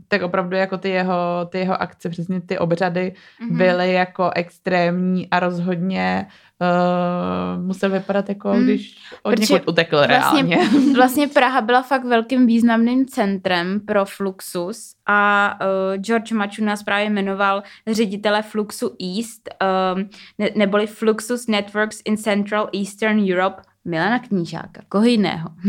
[0.08, 3.58] tak opravdu jako ty jeho, ty jeho akce, přesně ty obřady Mhm.
[3.58, 6.28] byly jako extrémní a rozhodně
[6.62, 8.64] uh, musel vypadat jako Hmm.
[8.64, 10.70] když od Protože někud utekl Vlastně, reálně.
[10.96, 17.64] vlastně Praha byla fakt velkým významným centrem pro Fluxus a uh, George Machunas právě jmenoval
[17.88, 19.50] ředitele Fluxu East,
[19.96, 25.50] um, ne, neboli Fluxus Networks in Central Eastern Europe, Milana Knížáka, koho jiného.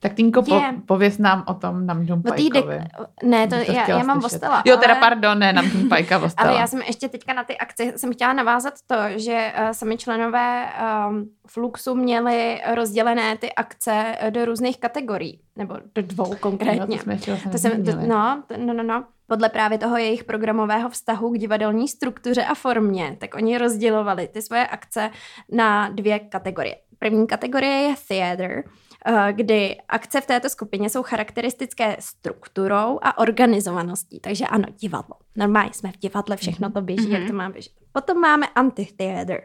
[0.00, 2.74] Tak Týnko, po, pověz nám o tom Namjoon O tý Pajkovi.
[2.76, 4.34] dek- ne, to, to já, já mám slyšet.
[4.34, 4.62] Vostela.
[4.66, 6.50] Jo, teda ale- pardon, ne, Namjoon Pajka Vostela.
[6.50, 9.96] Ale já jsem ještě teďka na ty akci jsem chtěla navázat to, že uh, sami
[9.96, 10.66] členové
[11.08, 16.96] um, Fluxu měli rozdělené ty akce eh, do různých kategorií, nebo do dvou konkrétně.
[16.96, 19.04] to jsme ještě vlastně To jsem, to, no, to, no, no, no.
[19.26, 24.42] Podle právě toho jejich programového vztahu k divadelní struktuře a formě, tak oni rozdělovali ty
[24.42, 25.10] svoje akce
[25.52, 26.76] na dvě kategorie.
[27.02, 28.64] První kategorie je theater,
[29.06, 34.20] eh, kdy akce v této skupině jsou charakteristické strukturou a organizovaností.
[34.20, 35.16] Takže ano, divadlo.
[35.36, 37.12] Normálně jsme v divadle, všechno to běží, Mhm.
[37.12, 37.72] jak to má běžet.
[37.92, 39.40] Potom máme antitheater,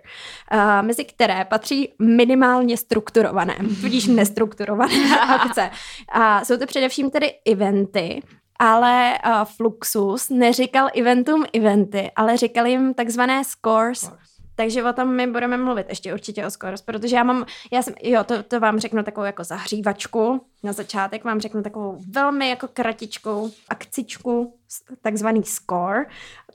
[0.51, 4.93] eh, mezi které patří minimálně strukturované, tudíž nestrukturované
[5.29, 5.69] akce.
[6.09, 8.21] A jsou to především tedy eventy,
[8.59, 14.11] ale uh, Fluxus neříkal eventům eventy, ale říkal jim takzvané scores.
[14.57, 17.93] Takže o tom my budeme mluvit ještě určitě o scores, protože já mám, já jsem,
[18.03, 20.45] jo, to, to vám řeknu takovou jako zahřívačku.
[20.63, 24.53] Na začátek vám řeknu takovou velmi jako kratičkou akcičku,
[25.01, 26.05] takzvaný score.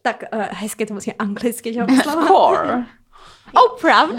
[0.02, 1.86] Tak uh, hezky to musí anglicky, že jo.
[2.02, 2.84] Score.
[3.54, 4.16] Oh, pravdu?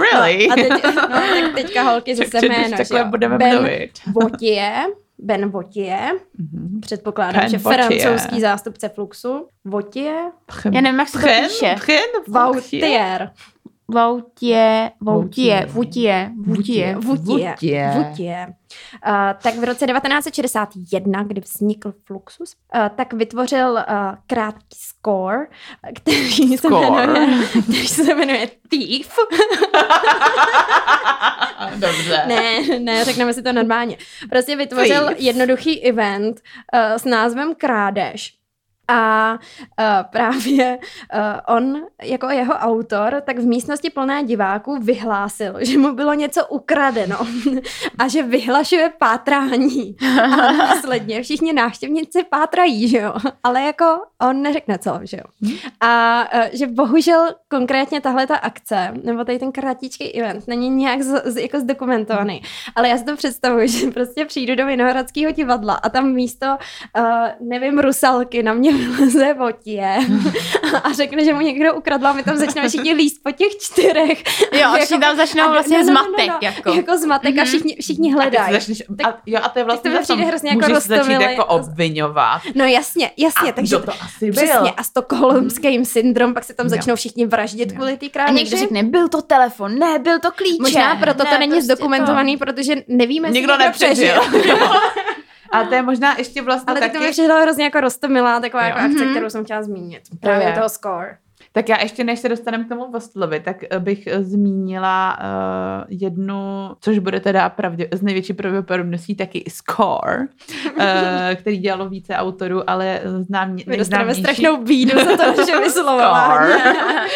[0.00, 0.48] really?
[0.48, 3.06] A teď, no, tak teďka holky zase jméno, že takhle jo.
[3.06, 3.90] budeme Ben mluvit.
[4.12, 4.84] Vautier,
[5.18, 6.80] Ben Vautier, Mhm.
[6.80, 7.88] předpokládám, Ben že Vautier.
[8.00, 9.46] francouzský zástupce Fluxu.
[9.64, 10.24] Vautier,
[10.72, 11.74] Já nevím, jak se to píše.
[12.28, 13.30] Vautier.
[13.94, 15.68] Vautě, Vautě,
[16.36, 16.96] Vautier.
[16.96, 16.96] Vutě,
[17.94, 18.46] Vutě.
[19.06, 23.80] Uh, tak v roce 1961, kdy vznikl Fluxus, uh, tak vytvořil uh,
[24.26, 25.46] krátký score,
[25.94, 26.90] který se, Score.
[26.90, 29.16] jmenuje, který se jmenuje Thief.
[31.76, 32.22] Dobře.
[32.26, 33.96] ne, ne, řekneme si to normálně.
[34.30, 35.20] Prostě vytvořil Thief.
[35.20, 36.40] jednoduchý event
[36.74, 38.37] uh, s názvem Krádež.
[38.88, 45.78] A uh, právě uh, on, jako jeho autor, tak v místnosti plné diváků vyhlásil, že
[45.78, 47.16] mu bylo něco ukradeno
[47.98, 49.96] a že vyhlašuje pátrání.
[50.22, 53.14] A následně všichni návštěvníci pátrají, že jo?
[53.44, 53.84] Ale jako
[54.22, 55.52] on neřekne co, že jo?
[55.80, 61.02] A uh, že bohužel konkrétně tahle ta akce, nebo tady ten kratičký event, není nějak
[61.02, 62.42] z, z, jako zdokumentovaný.
[62.76, 66.46] Ale já si to představuji, že prostě přijdu do Vinohradského divadla a tam místo,
[66.98, 67.04] uh,
[67.40, 69.86] nevím, rusalky na mě vyleze votě
[70.84, 74.22] a řekne, že mu někdo ukradl a my tam začneme všichni líst po těch čtyřech.
[74.52, 76.72] Jo, všichni tam začnou a- vlastně no, no, no, zmatek, no, jako.
[76.72, 77.46] Jako zmatek a Mhm.
[77.46, 78.52] všichni, všichni A hledají.
[78.52, 81.44] začneš, Tak- a, jo, a to je vlastně to přijde hrozně jako můžeš začít jako
[81.44, 82.40] obvinovat.
[82.54, 84.32] No jasně, jasně, a takže kdo to asi byl?
[84.32, 87.74] Přesně, a stokholmským syndrom, pak se tam začnou všichni vraždit Jo.
[87.76, 88.44] kvůli té A krádeži.
[88.44, 90.62] někdo řekne, byl to telefon, ne, byl to klíče.
[90.62, 94.14] Možná proto ne, to není prostě zdokumentovaný, protože nevíme, Nikdo nepřežil.
[95.52, 96.92] A to je možná ještě vlastně Ale taky...
[96.92, 98.68] tak to mi přišlo hrozně jako roztomilá taková Jo.
[98.68, 99.10] jako akce, Mhm.
[99.14, 100.02] kterou jsem chtěla zmínit.
[100.20, 100.52] Právě je.
[100.52, 101.16] toho score.
[101.52, 105.84] Tak já ještě, než se dostaneme k tomu Vostlovi, tak eh, bych eh, zmínila uh,
[105.88, 110.82] jednu, což bude teda pravdě, z největší pravděpodobností taky Score, uh,
[111.34, 116.52] který dělalo více autorů, ale znám, My dostaneme strašnou bídu za to, že vyslovování.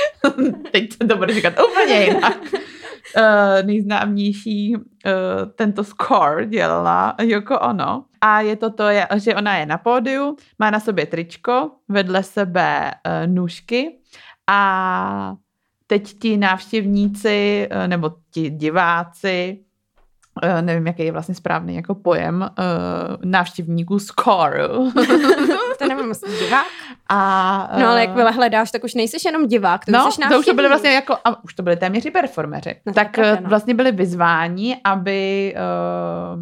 [0.72, 2.38] Teď to bude říkat úplně jinak.
[3.16, 4.82] Uh, nejznámější uh,
[5.54, 8.04] tento score dělala Yoko Ono.
[8.20, 8.84] A je to to,
[9.16, 13.98] že ona je na pódiu, má na sobě tričko, vedle sebe uh, nůžky
[14.50, 15.34] a
[15.86, 19.64] teď ti návštěvníci nebo ti diváci
[20.60, 24.68] nevím, jaký je vlastně správný jako pojem uh, návštěvníků score.
[25.78, 26.66] to nevím, jestli divák.
[27.08, 30.20] a, No ale eh, jakmile hledáš, tak už nejsi jenom divák, to no, už jsi
[30.28, 32.74] to už to byly vlastně jako, a už to byly téměř i performeři.
[32.86, 33.48] No, tak tak eh, no.
[33.48, 36.40] vlastně byli vyzváni, aby uh,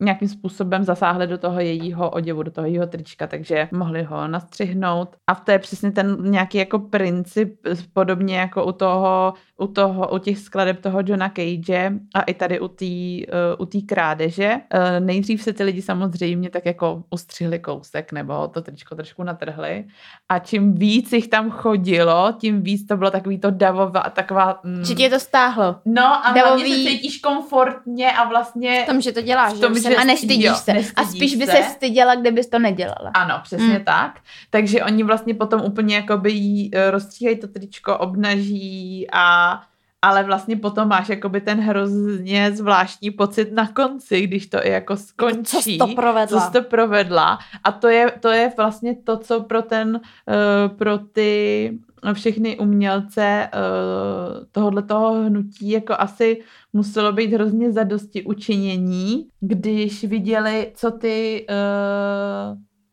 [0.00, 5.16] nějakým způsobem zasáhli do toho jejího oděvu, do toho jejího trička, takže mohli ho nastřihnout.
[5.26, 10.08] A to je přesně ten nějaký jako princip, eh, podobně jako u toho, u toho,
[10.08, 14.56] u těch skladeb toho Johna Cage a i tady u té uh, u té krádeže.
[14.74, 19.84] Uh, nejdřív se ty lidi samozřejmě tak jako ustřihli kousek nebo to tričko trošku natrhli
[20.28, 24.60] a čím víc jich tam chodilo, tím víc to bylo takový to davová, taková...
[24.64, 25.76] Mm, Že tě to stáhlo.
[25.84, 28.82] no a hlavně davový- se cítíš komfortně a vlastně...
[28.82, 30.70] V tom, že to děláš, v tom, že že- A nestydíš jo, se.
[30.72, 31.52] A nestydíš spíš by se.
[31.52, 33.10] se styděla, kdybys to nedělala.
[33.14, 33.84] Ano, přesně Mm.
[33.84, 34.18] tak.
[34.50, 39.60] Takže oni vlastně potom úplně jakoby jí eh, rozstříhají to tričko, obnaží a
[40.02, 44.96] ale vlastně potom máš jakoby ten hrozně zvláštní pocit na konci, když to i jako
[44.96, 45.42] skončí.
[45.42, 46.40] Co jsi to provedla.
[46.40, 47.38] Co jsi to provedla.
[47.64, 51.78] A to je, to je vlastně to, co pro ten, uh, pro ty
[52.12, 60.72] všechny umělce uh, tohohle toho hnutí jako asi muselo být hrozně zadosti učinění, když viděli,
[60.74, 61.46] co ty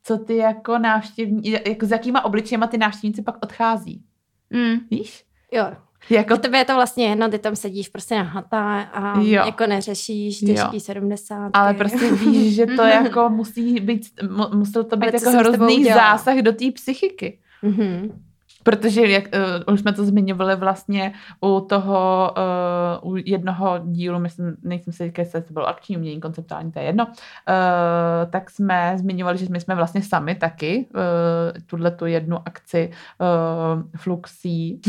[0.03, 4.03] co ty jako návštěvní, jako s jakýma obličejma ty návštěvníci pak odchází.
[4.49, 4.75] Mm.
[4.91, 5.25] Víš?
[5.51, 5.65] Jo.
[6.09, 6.37] Jako...
[6.37, 9.43] Tebe je to vlastně jedno, ty tam sedíš prostě na hata a jo.
[9.45, 10.79] jako neřešíš těžký jo.
[10.79, 11.49] 70.
[11.53, 14.01] Ale prostě víš, že to jako musí být,
[14.53, 17.39] musel to být jako hrozný zásah do té psychiky.
[17.63, 18.11] Mm-hmm.
[18.65, 19.23] Protože, jak
[19.67, 22.33] uh, už jsme to zmiňovali vlastně u toho,
[23.03, 26.85] uh, u jednoho dílu, myslím, nejsem si jestli to bylo akční umění, konceptuální, to je
[26.85, 27.13] jedno, uh,
[28.29, 31.01] tak jsme zmiňovali, že my jsme vlastně sami taky uh,
[31.65, 34.81] tuhle tu jednu akci uh, fluxí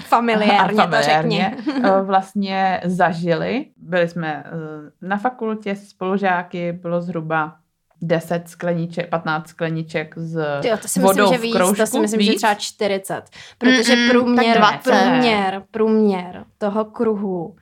[0.00, 1.78] familiárně, familiárně to řekni.
[1.78, 3.66] uh, vlastně zažili.
[3.76, 7.56] Byli jsme uh, na fakultě spolužáky, bylo zhruba
[8.02, 12.00] 10 skleniček, 15 skleniček s Tyjo, to si vodou myslím, že víc, kroužku, to si
[12.00, 12.30] myslím, víc?
[12.30, 13.22] že třeba 40.
[13.58, 14.90] Protože Mm-mm, průměr, tak 20.
[14.90, 17.56] průměr, průměr toho kruhu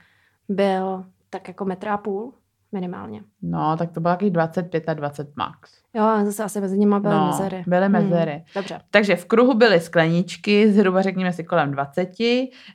[0.49, 2.33] byl tak jako metr a půl
[2.71, 3.21] minimálně.
[3.45, 5.71] No, tak to bylo taky 25 a 20 max.
[5.95, 7.63] Jo, a zase asi mezi nimi byly No, mezery.
[7.67, 8.43] byly Hmm, mezery.
[8.55, 8.79] dobře.
[8.91, 12.09] Takže v kruhu byly skleničky, zhruba řekněme si kolem 20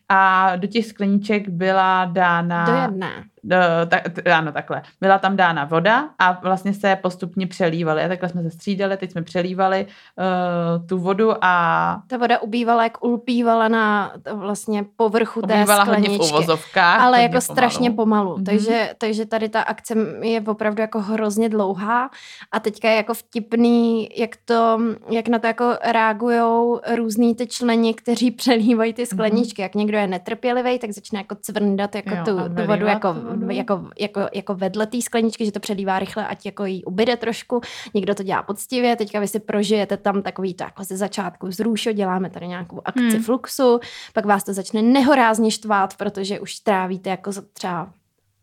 [0.08, 2.66] a do těch skleniček byla dána...
[2.66, 3.10] Do jedné.
[3.44, 3.56] Do,
[3.88, 4.02] tak,
[4.34, 4.82] ano, takhle.
[5.00, 8.04] Byla tam dána voda a vlastně se postupně přelívaly.
[8.04, 12.82] A takhle jsme se střídali, teď jsme přelívali uh, tu vodu a Ta voda ubývala,
[12.82, 16.34] jak ulpívala na vlastně povrchu té ubývala hodně v skleničky.
[16.34, 17.00] uvozovkách.
[17.00, 18.34] ale jako strašně pomalu.
[18.34, 18.44] Mhm.
[18.44, 22.10] Takže, takže tady ta akce je opravdu jako hrozně dlouhá
[22.52, 27.94] a teďka je jako vtipný, jak, to, jak na to jako reagujou různý ty členi,
[27.94, 29.62] kteří přelívají ty skleničky.
[29.62, 33.14] Jak někdo je netrpělivý, tak začne jako cvrndat jako Jo, tu, a tu vodu jako,
[33.14, 33.50] vodu.
[33.50, 37.60] jako, jako, jako vedle té skleničky, že to přelívá rychle, ať jako jí ubyde trošku.
[37.94, 41.92] Někdo to dělá poctivě, teďka vy si prožijete tam takový to jako ze začátku zrůšo,
[41.92, 43.22] děláme tady nějakou akci hmm.
[43.22, 43.80] fluxu,
[44.12, 47.92] pak vás to začne nehorázně štvát, protože už trávíte jako třeba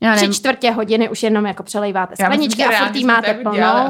[0.01, 3.55] Já tři čtvrtě hodiny už jenom jako přelejváte Já skleničky a furt jí máte plnou.
[3.55, 3.86] Jo,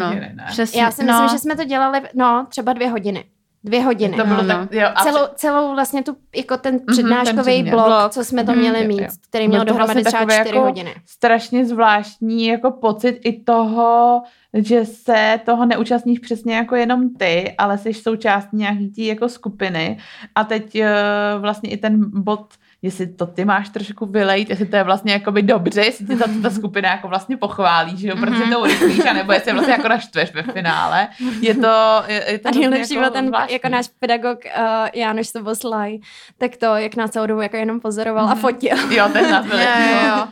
[0.00, 0.06] no.
[0.06, 0.82] hodiny, přesně.
[0.82, 1.12] Já si no.
[1.12, 3.24] myslím, že jsme to dělali, no, třeba dvě hodiny.
[3.66, 4.16] Dvě hodiny.
[4.16, 7.70] To bylo No, tak, jo, a celou, celou vlastně tu, jako ten ten přednáškový předmět.
[7.70, 8.12] blok, Blok.
[8.12, 9.06] co jsme to Mhm, měli jo, mít, jo.
[9.28, 10.94] který Byl měl to dohromady vlastně třeba čtyři jako hodiny.
[11.06, 14.22] strašně zvláštní jako pocit i toho,
[14.54, 19.98] že se toho neúčastníš přesně jako jenom ty, ale jsi součástí nějaký tý jako skupiny
[20.34, 24.76] a teď uh, vlastně i ten bod jestli to ty máš trošku vylejt, jestli to
[24.76, 28.44] je vlastně jakoby dobře, jestli ti ta, ta skupina jako vlastně pochválí, že jo, protože
[28.44, 28.52] Mhm.
[28.52, 31.08] to urychlíš, anebo jestli vlastně jako naštveš ve finále.
[31.40, 33.52] Je to, je, je to A nejlepší byl ten, zvláštní.
[33.52, 34.62] jako náš pedagog uh,
[34.94, 35.96] Jánoš Soboslaj,
[36.38, 38.40] tak to, jak nás celou dobu jako jenom pozoroval a Mhm.
[38.40, 38.76] fotil.
[38.90, 39.66] Jo, ten nás byl Jo,
[40.08, 40.26] jo,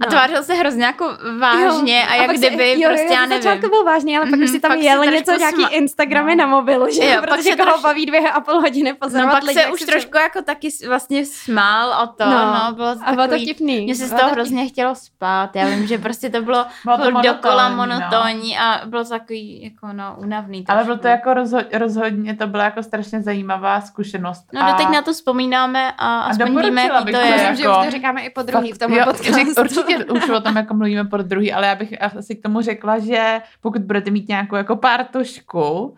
[0.00, 0.06] jo.
[0.06, 0.10] A No.
[0.10, 1.08] tvářil se hrozně jako
[1.38, 3.42] vážně a jak se- kdyby jo, prostě, jo, já nevím.
[3.42, 5.68] začátku byl vážný, ale pak Mhm, už si tam pak si jel něco, nějaký sma-
[5.70, 6.44] Instagramy No.
[6.44, 8.90] na mobilu, že Jo, jo, pak protože se koho troš- baví dvě a půl hodiny
[8.90, 12.72] No pozorovat pak lidi, se už trošku jako taky vlastně smál o to, no, no
[12.74, 13.80] bylo to a bylo to vtipný.
[13.80, 17.22] mně se z toho to hrozně chtělo spát, já vím, že prostě to bylo Bylo
[17.22, 18.08] dokola monotónní, no.
[18.10, 22.46] monotónní a bylo to takový jako no únavný Ale bylo to jako rozho- rozhodně, to
[22.46, 24.44] byla jako strašně zajímavá zkušenost.
[24.52, 27.30] No doteď na to vzpomínáme a aspoň víme, jaký to je.
[27.32, 29.89] Myslím, že jako- už to říkáme i po druhý v tomhle jo, podcastu.
[29.96, 32.98] Určitě už o tom jako mluvíme po druhý, ale já bych asi k tomu řekla,
[32.98, 35.94] že pokud budete mít nějakou jako partošku,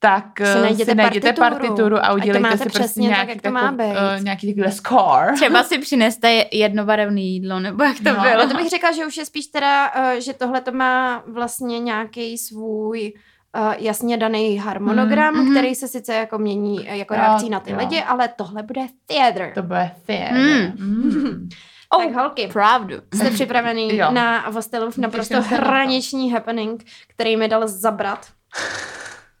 [0.00, 1.58] tak Si eh, najděte si najděte partituru.
[1.68, 3.84] partituru a udělejte máte si prostě přesně tak, nějaký, jak to má být.
[4.18, 5.32] uh, nějaký takový score.
[5.34, 8.20] Třeba si přineste jednobarevné jídlo, nebo jak to No.
[8.20, 8.34] bylo.
[8.34, 11.78] Ale to bych řekla, že už je spíš teda, eh, že tohle to má vlastně
[11.78, 13.12] nějaký svůj
[13.56, 15.50] eh, jasně daný harmonogram, Mm, mhm.
[15.54, 17.76] který se sice jako mění eh, jako Jo, reakcí na ty jo.
[17.78, 19.52] lidi, ale tohle bude theater.
[19.54, 20.32] To bude fair.
[20.32, 20.86] Mm.
[20.86, 21.48] Mm.
[21.96, 22.96] Tak holky, Pravdu.
[23.14, 24.10] jste připravený Jo.
[24.10, 28.26] na Vostelův naprosto hraniční happening, který mi dal zabrat,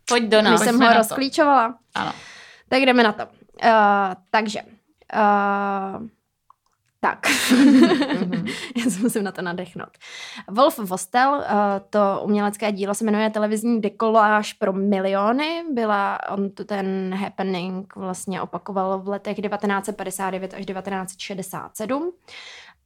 [0.08, 0.60] Pojď do když nás.
[0.60, 1.74] jsem pojďme ho rozklíčovala.
[1.94, 2.12] Ano.
[2.68, 3.22] Tak jdeme na to.
[3.24, 3.30] Uh,
[4.30, 6.06] takže, uh,
[7.00, 7.18] tak,
[7.50, 8.46] Mhm.
[8.84, 9.98] já se musím na to nadechnout.
[10.50, 11.44] Wolf Vostel, uh,
[11.90, 15.64] to umělecké dílo se jmenuje Televizní dekoláž pro miliony.
[15.72, 22.12] Byla, on tu ten happening vlastně opakoval v letech 1959 až 1967.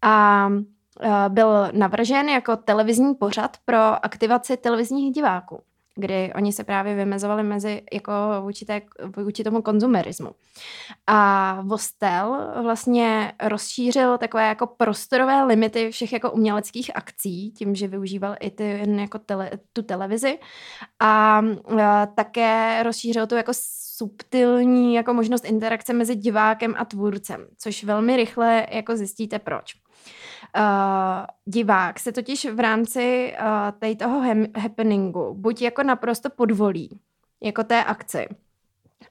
[0.03, 5.63] A uh, byl navržen jako televizní pořad pro aktivaci televizních diváků.
[5.95, 8.67] Kdy oni se právě vymezovali mezi jako vůči,
[9.17, 10.31] vůči tomu konzumerismu.
[11.07, 18.37] A Vostel vlastně rozšířil takové jako prostorové limity všech jako uměleckých akcí, tím, že využíval
[18.41, 20.39] i ty, jako tele, tu televizi
[21.01, 21.43] a,
[21.83, 23.53] a také rozšířil tu jako
[23.97, 29.75] subtilní jako možnost interakce mezi divákem a tvůrcem, což velmi rychle jako zjistíte proč.
[30.59, 33.47] Uh, divák se totiž v rámci uh,
[33.79, 37.01] tady toho happeningu buď jako naprosto podvolí,
[37.43, 38.29] jako té akci,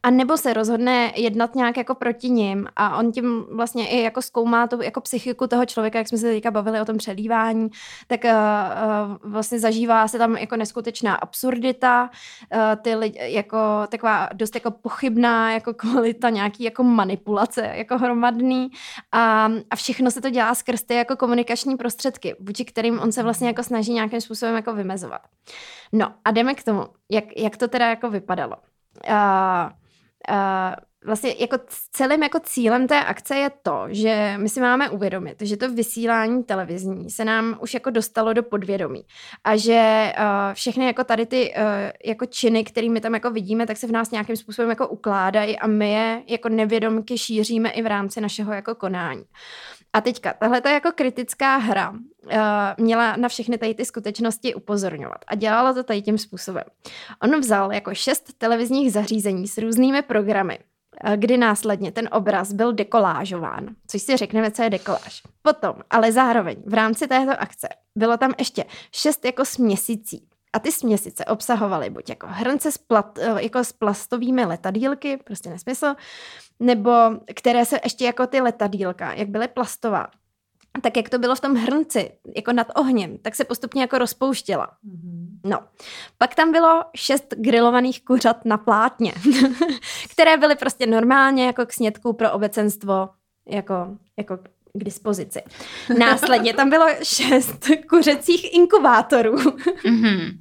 [0.03, 4.21] a nebo se rozhodne jednat nějak jako proti ním a on tím vlastně i jako
[4.21, 7.69] zkoumá tu jako psychiku toho člověka, jak jsme se teďka bavili o tom přelívání,
[8.07, 12.09] tak uh, uh, vlastně zažívá se tam jako neskutečná absurdita,
[12.53, 18.71] uh, ty lidi, jako taková dost jako pochybná jako kvalita nějaký jako manipulace jako hromadný
[19.11, 23.23] a, a všechno se to dělá skrz ty jako komunikační prostředky, vůči kterým on se
[23.23, 25.21] vlastně jako snaží nějakým způsobem jako vymezovat.
[25.91, 28.55] No a jdeme k tomu, jak, jak to teda jako vypadalo.
[29.09, 29.80] Uh,
[30.27, 31.57] uh, vlastně jako
[31.91, 36.43] celým jako cílem té akce je to, že my si máme uvědomit, že to vysílání
[36.43, 39.03] televizní se nám už jako dostalo do podvědomí
[39.43, 41.63] a že uh, všechny jako tady ty uh,
[42.05, 45.67] jako činy, kterými tam jako vidíme, tak se v nás nějakým způsobem jako ukládají a
[45.67, 49.23] my je jako nevědomky šíříme i v rámci našeho jako konání.
[49.93, 51.99] A teďka, tahle ta jako kritická hra uh,
[52.77, 56.63] měla na všechny tady ty skutečnosti upozorňovat a dělala to tady tím způsobem.
[57.23, 60.59] On vzal jako šest televizních zařízení s různými programy,
[61.15, 65.21] kdy následně ten obraz byl dekolážován, což si řekneme, co je dekoláž.
[65.41, 70.71] Potom, ale zároveň v rámci této akce bylo tam ještě šest jako směsicí, a ty
[70.71, 75.95] směsice obsahovaly buď jako hrnce s, plat, eh, jako s plastovými letadílky, prostě nesmysl,
[76.59, 76.91] nebo
[77.35, 80.07] které se ještě jako ty letadílka, jak byly plastová,
[80.81, 84.67] tak jak to bylo v tom hrnci, jako nad ohněm, tak se postupně jako rozpouštěla.
[84.67, 85.27] Mm-hmm.
[85.45, 85.59] No.
[86.17, 89.13] Pak tam bylo šest grilovaných kuřat na plátně,
[90.11, 93.09] které byly prostě normálně jako k snědku pro obecenstvo
[93.47, 94.39] jako, jako
[94.73, 95.39] k dispozici.
[95.97, 100.37] Následně tam bylo šest kuřecích inkubátorů, mm-hmm.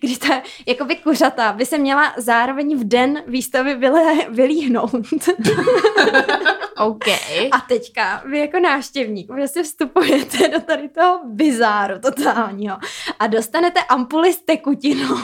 [0.00, 4.90] kdy ta jakoby kuřata by se měla zároveň v den výstavy vyle, vylíhnout.
[6.76, 7.08] OK.
[7.52, 12.76] A teďka vy jako návštěvník vlastně vstupujete do tady toho bizáru totálního
[13.18, 15.16] a dostanete ampuly s tekutinou,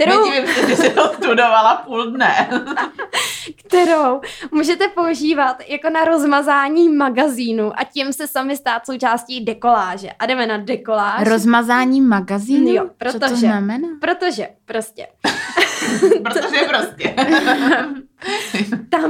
[0.00, 0.24] kterou...
[0.24, 2.48] Nedivím se, že jsi to studovala půl dne.
[3.56, 4.20] kterou
[4.50, 10.08] můžete používat jako na rozmazání magazínu a tím se sami stát součástí dekoláže.
[10.18, 11.28] A jdeme na dekoláž.
[11.28, 12.72] Rozmazání magazínu?
[12.72, 13.88] Jo, protože, Co to znamená?
[14.00, 15.06] Protože, prostě.
[16.22, 17.14] protože prostě.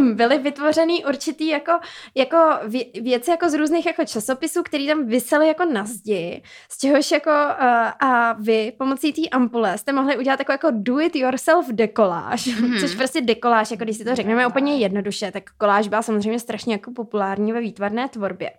[0.01, 1.73] byly vytvořeny určitý jako,
[2.15, 2.37] jako
[2.67, 7.11] vě, věci jako z různých jako časopisů, které tam vysely jako na zdi, z čehož
[7.11, 11.67] jako uh, a vy pomocí té ampule jste mohli udělat jako, jako do it yourself
[11.69, 12.81] dekoláž, mm-hmm.
[12.81, 16.75] což prostě dekoláž, jako když si to řekneme úplně jednoduše, tak koláž byla samozřejmě strašně
[16.75, 18.51] jako populární ve výtvarné tvorbě.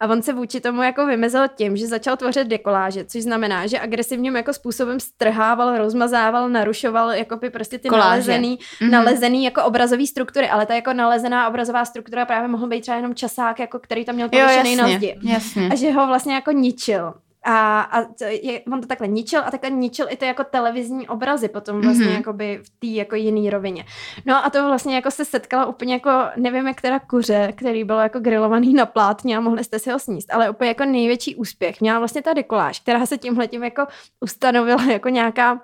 [0.00, 3.80] A on se vůči tomu jako vymezil tím, že začal tvořit dekoláže, což znamená, že
[3.80, 8.08] agresivním jako způsobem strhával, rozmazával, narušoval jako by prostě ty Koláže.
[8.08, 8.90] nalezený, mm-hmm.
[8.90, 13.14] nalezený jako obrazový struktury, ale ta jako nalezená obrazová struktura právě mohl být třeba jenom
[13.14, 15.18] časák, jako který tam měl pověšený na zdi.
[15.22, 15.68] Jasně.
[15.72, 17.14] A že ho vlastně jako ničil.
[17.44, 21.08] A, a to je, on to takhle ničil a takhle ničil i ty jako televizní
[21.08, 22.16] obrazy potom vlastně mm-hmm.
[22.16, 23.84] jakoby v té jako jiný rovině.
[24.26, 27.98] No a to vlastně jako se setkala úplně jako, nevím jak teda kuře, který byl
[27.98, 31.80] jako grilovaný na plátně a mohli jste si ho sníst, ale úplně jako největší úspěch
[31.80, 33.86] měla vlastně ta dekoláž, která se tímhle tím jako
[34.20, 35.60] ustanovila jako nějaká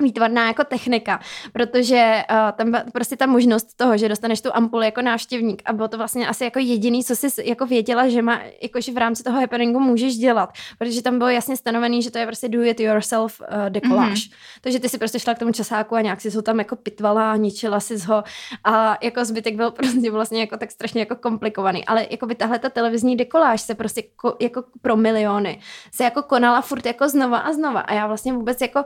[0.00, 1.20] výtvarná jako technika,
[1.52, 5.72] protože uh, tam byla prostě ta možnost toho, že dostaneš tu ampuli jako návštěvník a
[5.72, 9.22] bylo to vlastně asi jako jediný, co jsi jako věděla, že má, jakože v rámci
[9.22, 12.80] toho happeningu můžeš dělat, protože tam bylo jasně stanovený, že to je prostě do it
[12.80, 14.18] yourself uh, dekoláž.
[14.18, 14.34] Mm-hmm.
[14.60, 17.36] Takže ty si prostě šla k tomu časáku a nějak si ho tam jako pitvala,
[17.36, 18.24] ničila si ho
[18.64, 22.58] a jako zbytek byl prostě vlastně jako tak strašně jako komplikovaný, ale jako by tahle
[22.58, 25.60] ta televizní dekoláž se prostě ko, jako pro miliony
[25.94, 28.84] se jako konala furt jako znova a znova a já vlastně vůbec jako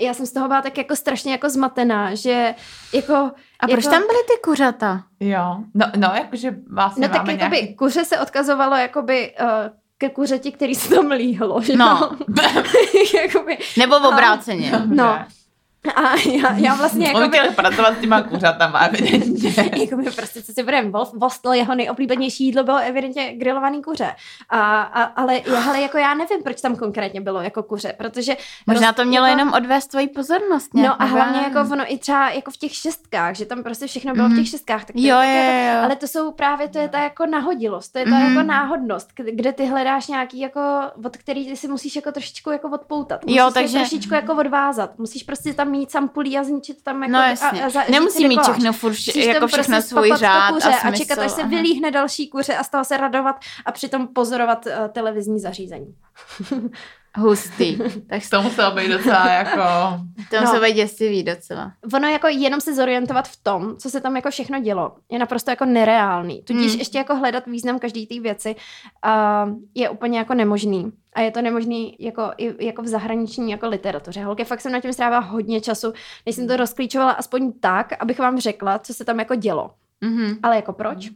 [0.00, 2.54] já jsem z toho byla tak jako strašně jako zmatená, že
[2.94, 3.14] jako...
[3.14, 3.30] A
[3.62, 5.04] jako, proč tam byly ty kuřata?
[5.20, 7.76] Jo, no, no jakože vlastně No tak jakoby nějaký...
[7.76, 9.48] kuře se odkazovalo jakoby uh,
[9.98, 12.10] ke kuřeti, který se tam líhlo, že no.
[13.22, 14.72] jakoby, Nebo v obráceně.
[14.86, 15.18] No.
[15.94, 17.18] A já, já vlastně jako...
[17.18, 19.54] On chtěl pracovat s těma kuřatama, evidentně.
[19.80, 24.12] jako my prostě, co si budeme, Vostl, jeho nejoblíbenější jídlo bylo evidentně grilovaný kuře.
[24.50, 28.36] A, a, ale, ale jako já nevím, proč tam konkrétně bylo jako kuře, protože...
[28.66, 30.74] Možná to mělo jako, jenom odvést tvoji pozornost.
[30.74, 33.86] Nějak, no a hlavně jako ono i třeba jako v těch šestkách, že tam prostě
[33.86, 34.34] všechno bylo mm.
[34.34, 34.84] v těch šestkách.
[34.84, 35.84] Tak to jo, je, jo, jako, jo.
[35.84, 38.36] Ale to jsou právě, to je ta jako nahodilost, to je ta Mhm.
[38.36, 40.60] jako náhodnost, kde ty hledáš nějaký jako,
[41.04, 43.24] od který ty si musíš jako trošičku jako odpoutat.
[43.24, 44.98] Musíš Jo, takže- trošičku jako odvázat.
[44.98, 47.64] Musíš prostě tam mít sampulí a zničit tam jako No a- jasně.
[47.64, 50.96] a, za- Nemusí mít všechno furt, jako všechno prostě svůj řád kuře a a smysl.
[50.96, 51.50] čekat, až se aha.
[51.50, 55.94] vylíhne další kuře a z toho se radovat a přitom pozorovat uh, televizní zařízení.
[57.16, 57.78] Hustý.
[58.08, 59.60] Tak To muselo být docela jako...
[60.30, 60.40] to No.
[60.42, 61.72] muselo být děsivý docela.
[61.94, 65.50] Ono jako jenom se zorientovat v tom, co se tam jako všechno dělo, je naprosto
[65.50, 66.42] jako nereálný.
[66.42, 66.78] Tudíž Hmm.
[66.78, 68.56] ještě jako hledat význam každé té věci
[69.06, 70.92] uh, je úplně jako nemožný.
[71.14, 74.24] A je to nemožný jako, i, jako v zahraniční jako literatuře.
[74.24, 75.92] Holky, fakt jsem na tím strávila hodně času,
[76.26, 79.70] než jsem to rozklíčovala aspoň tak, abych vám řekla, co se tam jako dělo.
[80.00, 80.38] Mhm.
[80.42, 81.10] Ale jako proč?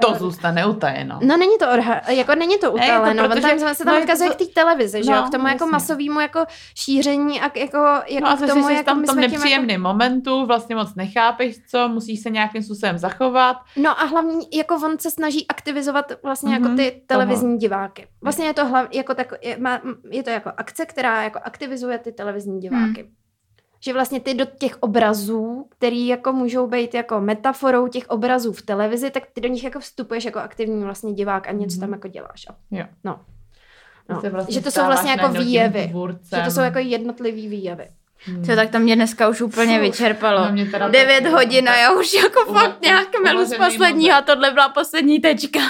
[0.00, 1.18] To Eh, zůstane utajeno.
[1.22, 3.94] No není to, odha- jako není to Ne, jako utaleno, protože- protože, tam se tam
[3.94, 5.72] no, odkazuje to- k té televizi, že jo, no, k tomu jako jasně.
[5.72, 6.44] masovému jako
[6.74, 7.76] šíření a k, jako,
[8.06, 11.56] jako No a k to tomu, jako tam v tom nepříjemném momentu, vlastně moc nechápeš,
[11.70, 13.56] co, musíš se nějakým způsobem zachovat.
[13.76, 17.00] No a hlavně jako on se snaží aktivizovat vlastně Mhm, jako ty toho.
[17.06, 18.06] televizní diváky.
[18.22, 19.80] Vlastně je to hlav, jako tak, je, má,
[20.10, 23.00] je to jako akce, která jako aktivizuje ty televizní diváky.
[23.02, 23.12] Hmm.
[23.80, 28.62] Že vlastně ty do těch obrazů, který jako můžou být jako metaforou těch obrazů v
[28.62, 31.80] televizi, tak ty do nich jako vstupuješ jako aktivní vlastně divák a něco Mhm.
[31.80, 32.46] tam jako děláš.
[32.50, 32.84] A- Jo.
[33.04, 33.20] No.
[34.08, 34.20] No.
[34.30, 35.80] vlastně že to jsou vlastně jako výjevy.
[36.36, 37.88] Že to jsou jako jednotlivý výjevy.
[38.24, 38.44] Hmm.
[38.44, 39.82] To tak to mě dneska už úplně Fuh.
[39.82, 40.44] vyčerpalo.
[40.44, 43.08] No, mě teda 9 taky, hodin no, a tak já už jako uva- fakt nějak
[43.24, 45.60] melu z posledního a tohle byla poslední tečka.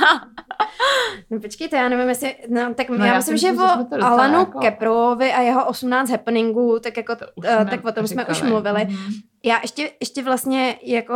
[1.31, 4.59] No počkejte, já nevím, jestli, no tak No, já, já myslím, že o Alanu jako-
[4.59, 8.85] Keprovi a jeho 18 happeningů, tak jako, uh, tak o tom jsme už mluvili.
[8.85, 9.13] Mhm.
[9.45, 11.13] Já ještě, ještě vlastně jako,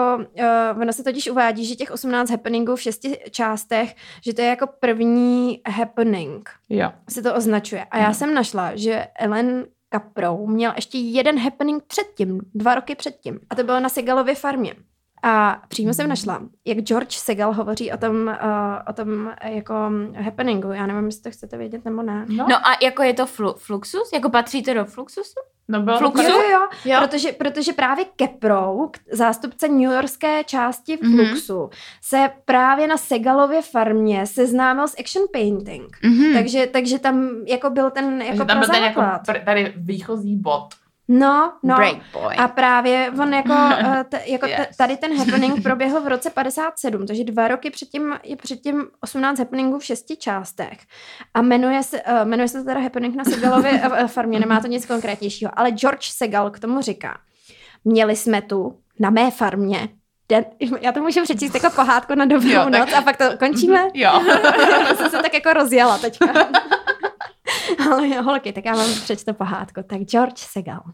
[0.74, 4.48] uh, ono se totiž uvádí, že těch 18 happeningů v šesti částech, že to je
[4.48, 6.90] jako první happening, Jo.
[7.10, 7.84] se to označuje.
[7.90, 8.14] A já Mhm.
[8.14, 13.40] jsem našla, že Ellen Caprou měl ještě jeden happening předtím, dva roky předtím.
[13.50, 14.74] A to bylo na Segalově farmě.
[15.22, 18.32] A přímo jsem našla, jak George Segal hovoří o tom, uh,
[18.88, 19.74] o tom uh, jako
[20.24, 20.72] happeningu.
[20.72, 22.24] Já nevím, jestli to chcete vědět nebo ne.
[22.28, 24.10] No, No a jako je to flu, Fluxus?
[24.14, 25.34] Jako patří to do Fluxusu?
[25.68, 26.30] no bylo to Fluxu?
[26.30, 27.00] Jo, jo, jo.
[27.04, 31.16] Protože, protože právě Keprou, zástupce New Yorkské části Mhm.
[31.26, 31.70] Fluxu,
[32.02, 35.96] se právě na Segalově farmě seznámil s action painting.
[36.04, 36.34] Mhm.
[36.34, 40.36] Takže, takže tam jako byl ten Takže jako tam byl ten jako pr- tady výchozí
[40.36, 40.68] bod.
[41.08, 41.74] No, no.
[41.76, 42.36] Breakboy.
[42.36, 44.58] A právě on jako, eh, t, jako Yes.
[44.58, 49.38] t, tady ten happening proběhl v roce 57, takže dva roky předtím je předtím 18
[49.38, 50.78] happeningů v šesti částech.
[51.34, 54.86] A jmenuje se, uh, jmenuje se teda happening na Segalově eh, farmě, nemá to nic
[54.86, 55.50] konkrétnějšího.
[55.56, 57.18] Ale George Segal k tomu říká,
[57.84, 59.88] měli jsme tu na mé farmě
[60.28, 60.44] Den,
[60.80, 63.24] já to můžu přečíst jako pohádku na dobrou Jo, jo, tak- noc a pak to
[63.38, 63.82] končíme.
[63.94, 64.10] Jo.
[64.88, 66.26] Já jsem se tak jako rozjela teďka.
[67.90, 69.82] Ale holky, tak já vám přečtu pohádku.
[69.86, 70.82] Tak George Segal.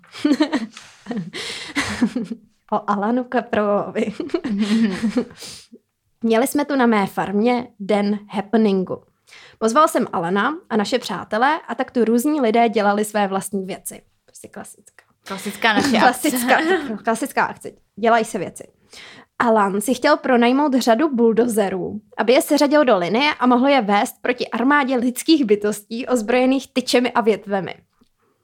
[2.72, 4.12] o Alanu Kaprovovi.
[6.22, 9.02] Měli jsme tu na mé farmě den happeningu.
[9.58, 14.02] Pozval jsem Alana a naše přátelé a tak tu různí lidé dělali své vlastní věci.
[14.24, 15.04] Prostě klasická.
[15.26, 16.30] Klasická naše akce.
[16.30, 16.56] Klasická,
[17.04, 17.70] klasická akce.
[17.96, 18.64] Dělají se věci.
[19.38, 24.14] Alan si chtěl pronajmout řadu buldozerů, aby je seřadil do linie a mohl je vést
[24.22, 27.74] proti armádě lidských bytostí ozbrojených tyčemi a větvemi.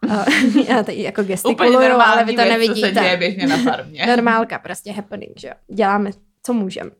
[0.06, 2.90] Uh, já tady jako gestikuluju, ale vy to věc, co se nevidíte.
[2.90, 4.06] děje běžně na farmě.
[4.06, 5.54] Normálka, prostě happening, že jo.
[5.74, 6.10] Děláme,
[6.46, 6.90] co můžeme.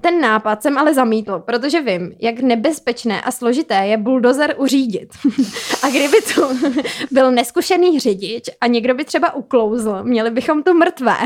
[0.00, 5.08] Ten nápad jsem ale zamítl, protože vím, jak nebezpečné a složité je buldozer uřídit.
[5.82, 6.42] a kdyby tu
[7.10, 11.16] byl neskušený řidič a někdo by třeba uklouzl, měli bychom tu mrtvé.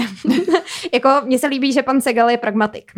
[0.92, 2.92] jako mně se líbí, že pan Segal je pragmatik.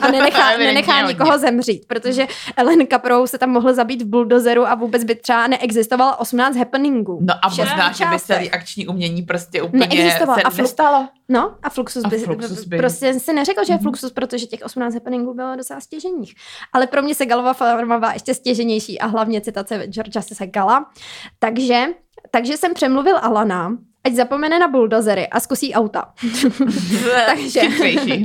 [0.00, 4.74] a nenechá, nenechá nikoho zemřít, protože Ellen Caprou se tam mohl zabít v buldozeru a
[4.74, 7.18] vůbec by třeba neexistovalo 18 happeningů.
[7.22, 10.36] No a možná, že by celý akční umění prostě úplně Neexistoval.
[10.36, 11.08] se A flu- nestalo.
[11.28, 13.82] No a Fluxus, A by, Fluxus by- prostě si neřekl, že je Mhm.
[13.82, 16.34] Fluxus, protože těch 18 happeningů bylo docela stěženích.
[16.72, 20.90] Ale pro mě se Galova farma byla ještě stěženější a hlavně citace Georgia Segala.
[21.38, 21.84] Takže,
[22.30, 26.12] takže jsem přemluvil Alana, ať zapomene na buldozery a zkusí auta.
[27.26, 27.60] takže,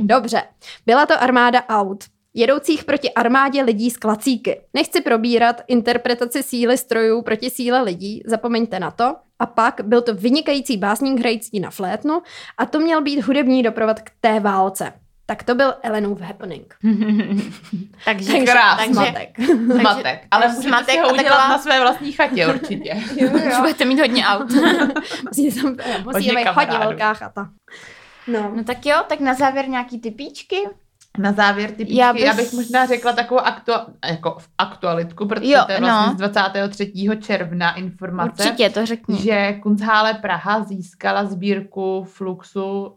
[0.02, 0.42] dobře,
[0.86, 4.60] byla to armáda aut jedoucích proti armádě lidí z klacíky.
[4.74, 9.16] Nechci probírat interpretaci síly strojů proti síle lidí, zapomeňte na to.
[9.38, 12.22] A pak byl to vynikající básník hrající na flétnu
[12.58, 14.92] a to měl být hudební doprovod k té válce.
[15.26, 16.74] Tak to byl Ellenův happening.
[18.04, 18.84] takže, Takže, krásný.
[18.84, 19.40] takže zmatek.
[19.80, 20.26] Zmatek.
[20.30, 22.94] Ale takže můžete zmatek si ho udělat taková- na své vlastní chatě určitě.
[23.46, 24.50] Už budete mít hodně aut.
[25.28, 27.50] Musí tam musí Hodně hodně velká chata.
[28.26, 28.52] No.
[28.56, 30.56] No tak jo, tak na závěr nějaký typíčky.
[31.18, 33.72] Na závěr ty Já já, bych- já bych možná řekla takovou aktu...
[34.10, 36.12] jako v aktualitku, protože Jo, to je vlastně no.
[36.12, 36.92] z 23.
[37.20, 39.16] června informace, Určitě, to řekni.
[39.22, 42.92] že Kunsthále Praha získala sbírku Fluxu, uh,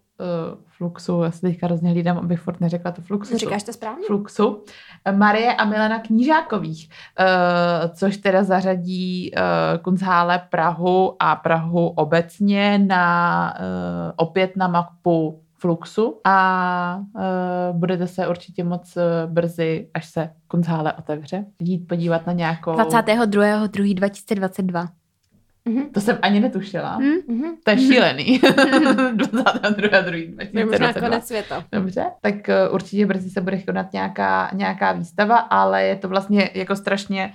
[0.78, 3.38] Fluxu, já se teďka hrozně hlídám, abych furt neřekla to Fluxu.
[3.38, 4.04] Říkáš to správně?
[4.08, 4.64] Fluxu,
[5.12, 6.90] Marie a Milena Knížákových,
[7.20, 7.26] uh,
[7.96, 13.66] což teda zařadí uh, Kunsthále Prahu a Prahu obecně na uh,
[14.16, 17.22] opět na mapu Fluxu a uh,
[17.78, 22.72] budete se určitě moc uh, brzy, až se Kunsthále otevře, jít podívat na nějakou...
[22.72, 24.88] 22.2.2022.
[25.66, 25.90] Mhm.
[25.90, 26.98] To jsem ani netušila.
[26.98, 27.14] Hm?
[27.28, 27.56] Mhm.
[27.64, 28.40] To je šílený.
[28.40, 30.52] 22.2.
[30.52, 31.10] To je možná 2022.
[31.10, 31.64] konec světa.
[31.72, 32.44] Dobře, tak uh,
[32.74, 37.34] určitě brzy se bude konat nějaká, nějaká výstava, ale je to vlastně jako strašně...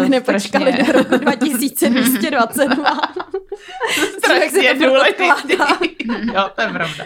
[0.00, 2.90] My Uh, nepočkali do roku 2222.
[4.34, 5.24] Jak se strašně důležitý.
[6.34, 7.04] jo, to je pravda.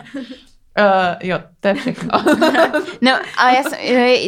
[0.79, 2.11] Uh, jo, to je všechno.
[3.01, 3.79] No a já jsem,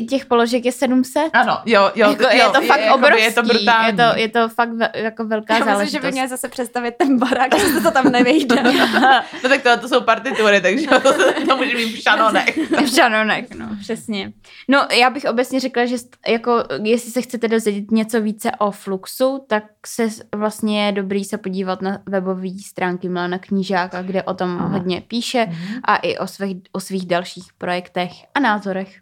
[0.06, 1.22] těch položek je 700.
[1.32, 3.24] ano, jo, jo, jako, jo, je to fakt jakoby obrovský.
[3.24, 3.86] Je to brutální.
[3.86, 6.02] Je to, je to fakt ve, jako velká Já myslím, že záležitost.
[6.02, 8.62] by měl zase představit ten barák, že se to tam nevejde.
[9.42, 11.00] no tak tohle to jsou partitury, takže to,
[11.48, 12.58] to může být v šanonech.
[12.70, 14.32] V žanonek, no, přesně.
[14.68, 15.96] No, já bych obecně řekla, že
[16.28, 21.38] jako, jestli se chcete dozvědět něco více o Fluxu, tak se vlastně je dobrý se
[21.38, 24.68] podívat na webové stránky Milana Knížáka, kde o tom Ano.
[24.68, 25.46] hodně píše
[25.84, 29.00] a i o svých, o svých dalších projektech a názorech.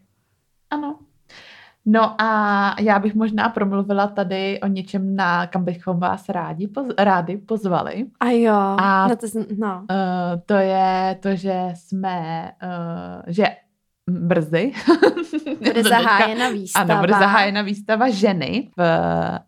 [0.71, 0.99] Ano.
[1.87, 6.87] No a já bych možná promluvila tady o něčem, na kam bychom vás rádi, poz,
[6.99, 8.07] rádi pozvali.
[8.21, 9.77] A jo, A- no to, jsem- no.
[9.91, 13.45] Uh, to je to, že jsme, uh, že
[14.11, 14.73] brzy
[15.59, 16.95] Bude zahájena výstava.
[16.95, 18.83] Ano, bude zahájena výstava ženy v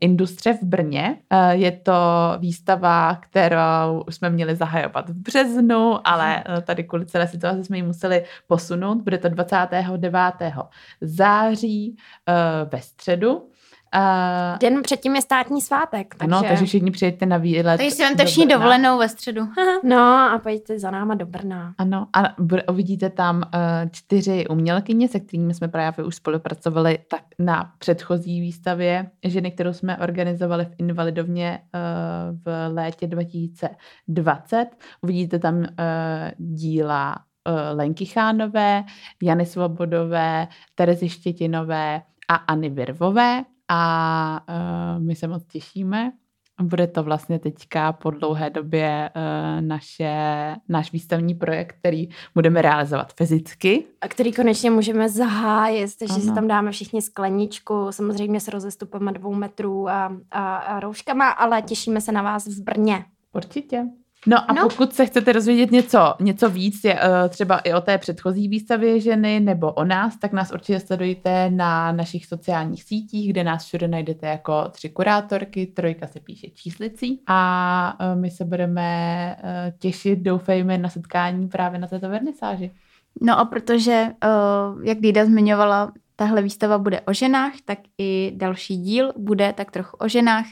[0.00, 1.16] Industře v Brně.
[1.30, 1.92] Eh, Je to
[2.38, 7.82] výstava, kterou jsme měli zahajovat v březnu, ale eh, tady kvůli celé situaci jsme ji
[7.82, 9.02] museli posunout.
[9.02, 10.18] Bude to 29.
[11.00, 11.96] září
[12.28, 12.32] eh,
[12.72, 13.51] ve středu.
[13.95, 16.34] Eh, Den předtím je státní svátek, takže...
[16.34, 17.76] Ano, takže všichni přijeďte na výlet.
[17.76, 19.49] Takže si vemte všichni dovolenou ve středu.
[19.84, 19.99] No
[20.34, 21.74] a pojďte za náma do Brna.
[21.78, 22.38] Ano, a
[22.70, 23.43] uvidíte tam uh,
[23.90, 29.99] čtyři umělkyně, se kterými jsme právě už spolupracovali tak na předchozí výstavě ženy, kterou jsme
[29.99, 34.66] organizovali v Invalidovně uh, v létě 2020.
[35.03, 35.64] Uvidíte tam uh,
[36.38, 37.16] díla
[37.49, 38.84] uh, Lenky Chánové,
[39.22, 43.45] Jany Svobodové, Terezy Štětinové a Anny Virvové
[43.75, 46.12] a uh, my se moc těšíme.
[46.62, 50.14] Bude to vlastně teďka po dlouhé době uh, naše,
[50.68, 53.85] náš výstavní projekt, který budeme realizovat fyzicky.
[54.01, 59.35] A který konečně můžeme zahájit, takže si tam dáme všichni skleničku, samozřejmě s rozestupem dvou
[59.35, 63.05] metrů a, a, a rouškama, ale těšíme se na vás v Brně.
[63.33, 63.87] Určitě.
[64.27, 64.62] No a No.
[64.62, 69.01] pokud se chcete dozvědět něco, něco víc, je, uh, třeba i o té předchozí výstavě
[69.01, 73.89] ženy nebo o nás, tak nás určitě sledujte na našich sociálních sítích, kde nás všude
[73.89, 80.18] najdete jako tři kurátorky, trojka se píše číslicí a uh, my se budeme uh, těšit,
[80.18, 82.70] doufejme, na setkání právě na této vernisáži.
[83.20, 84.07] No a protože,
[84.85, 85.93] jak Lída zmiňovala,
[86.23, 90.47] tahle výstava bude o ženách, tak i další díl bude tak trochu o ženách.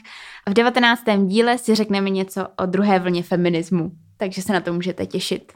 [0.49, 1.03] V 19.
[1.25, 5.53] díle si řekneme něco o druhé vlně feminismu, takže se na to můžete těšit.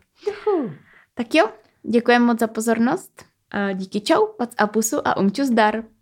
[1.14, 1.50] Tak jo,
[1.84, 3.26] děkujeme moc za pozornost.
[3.74, 5.84] Díky čau, pac a pusu a umču zdar.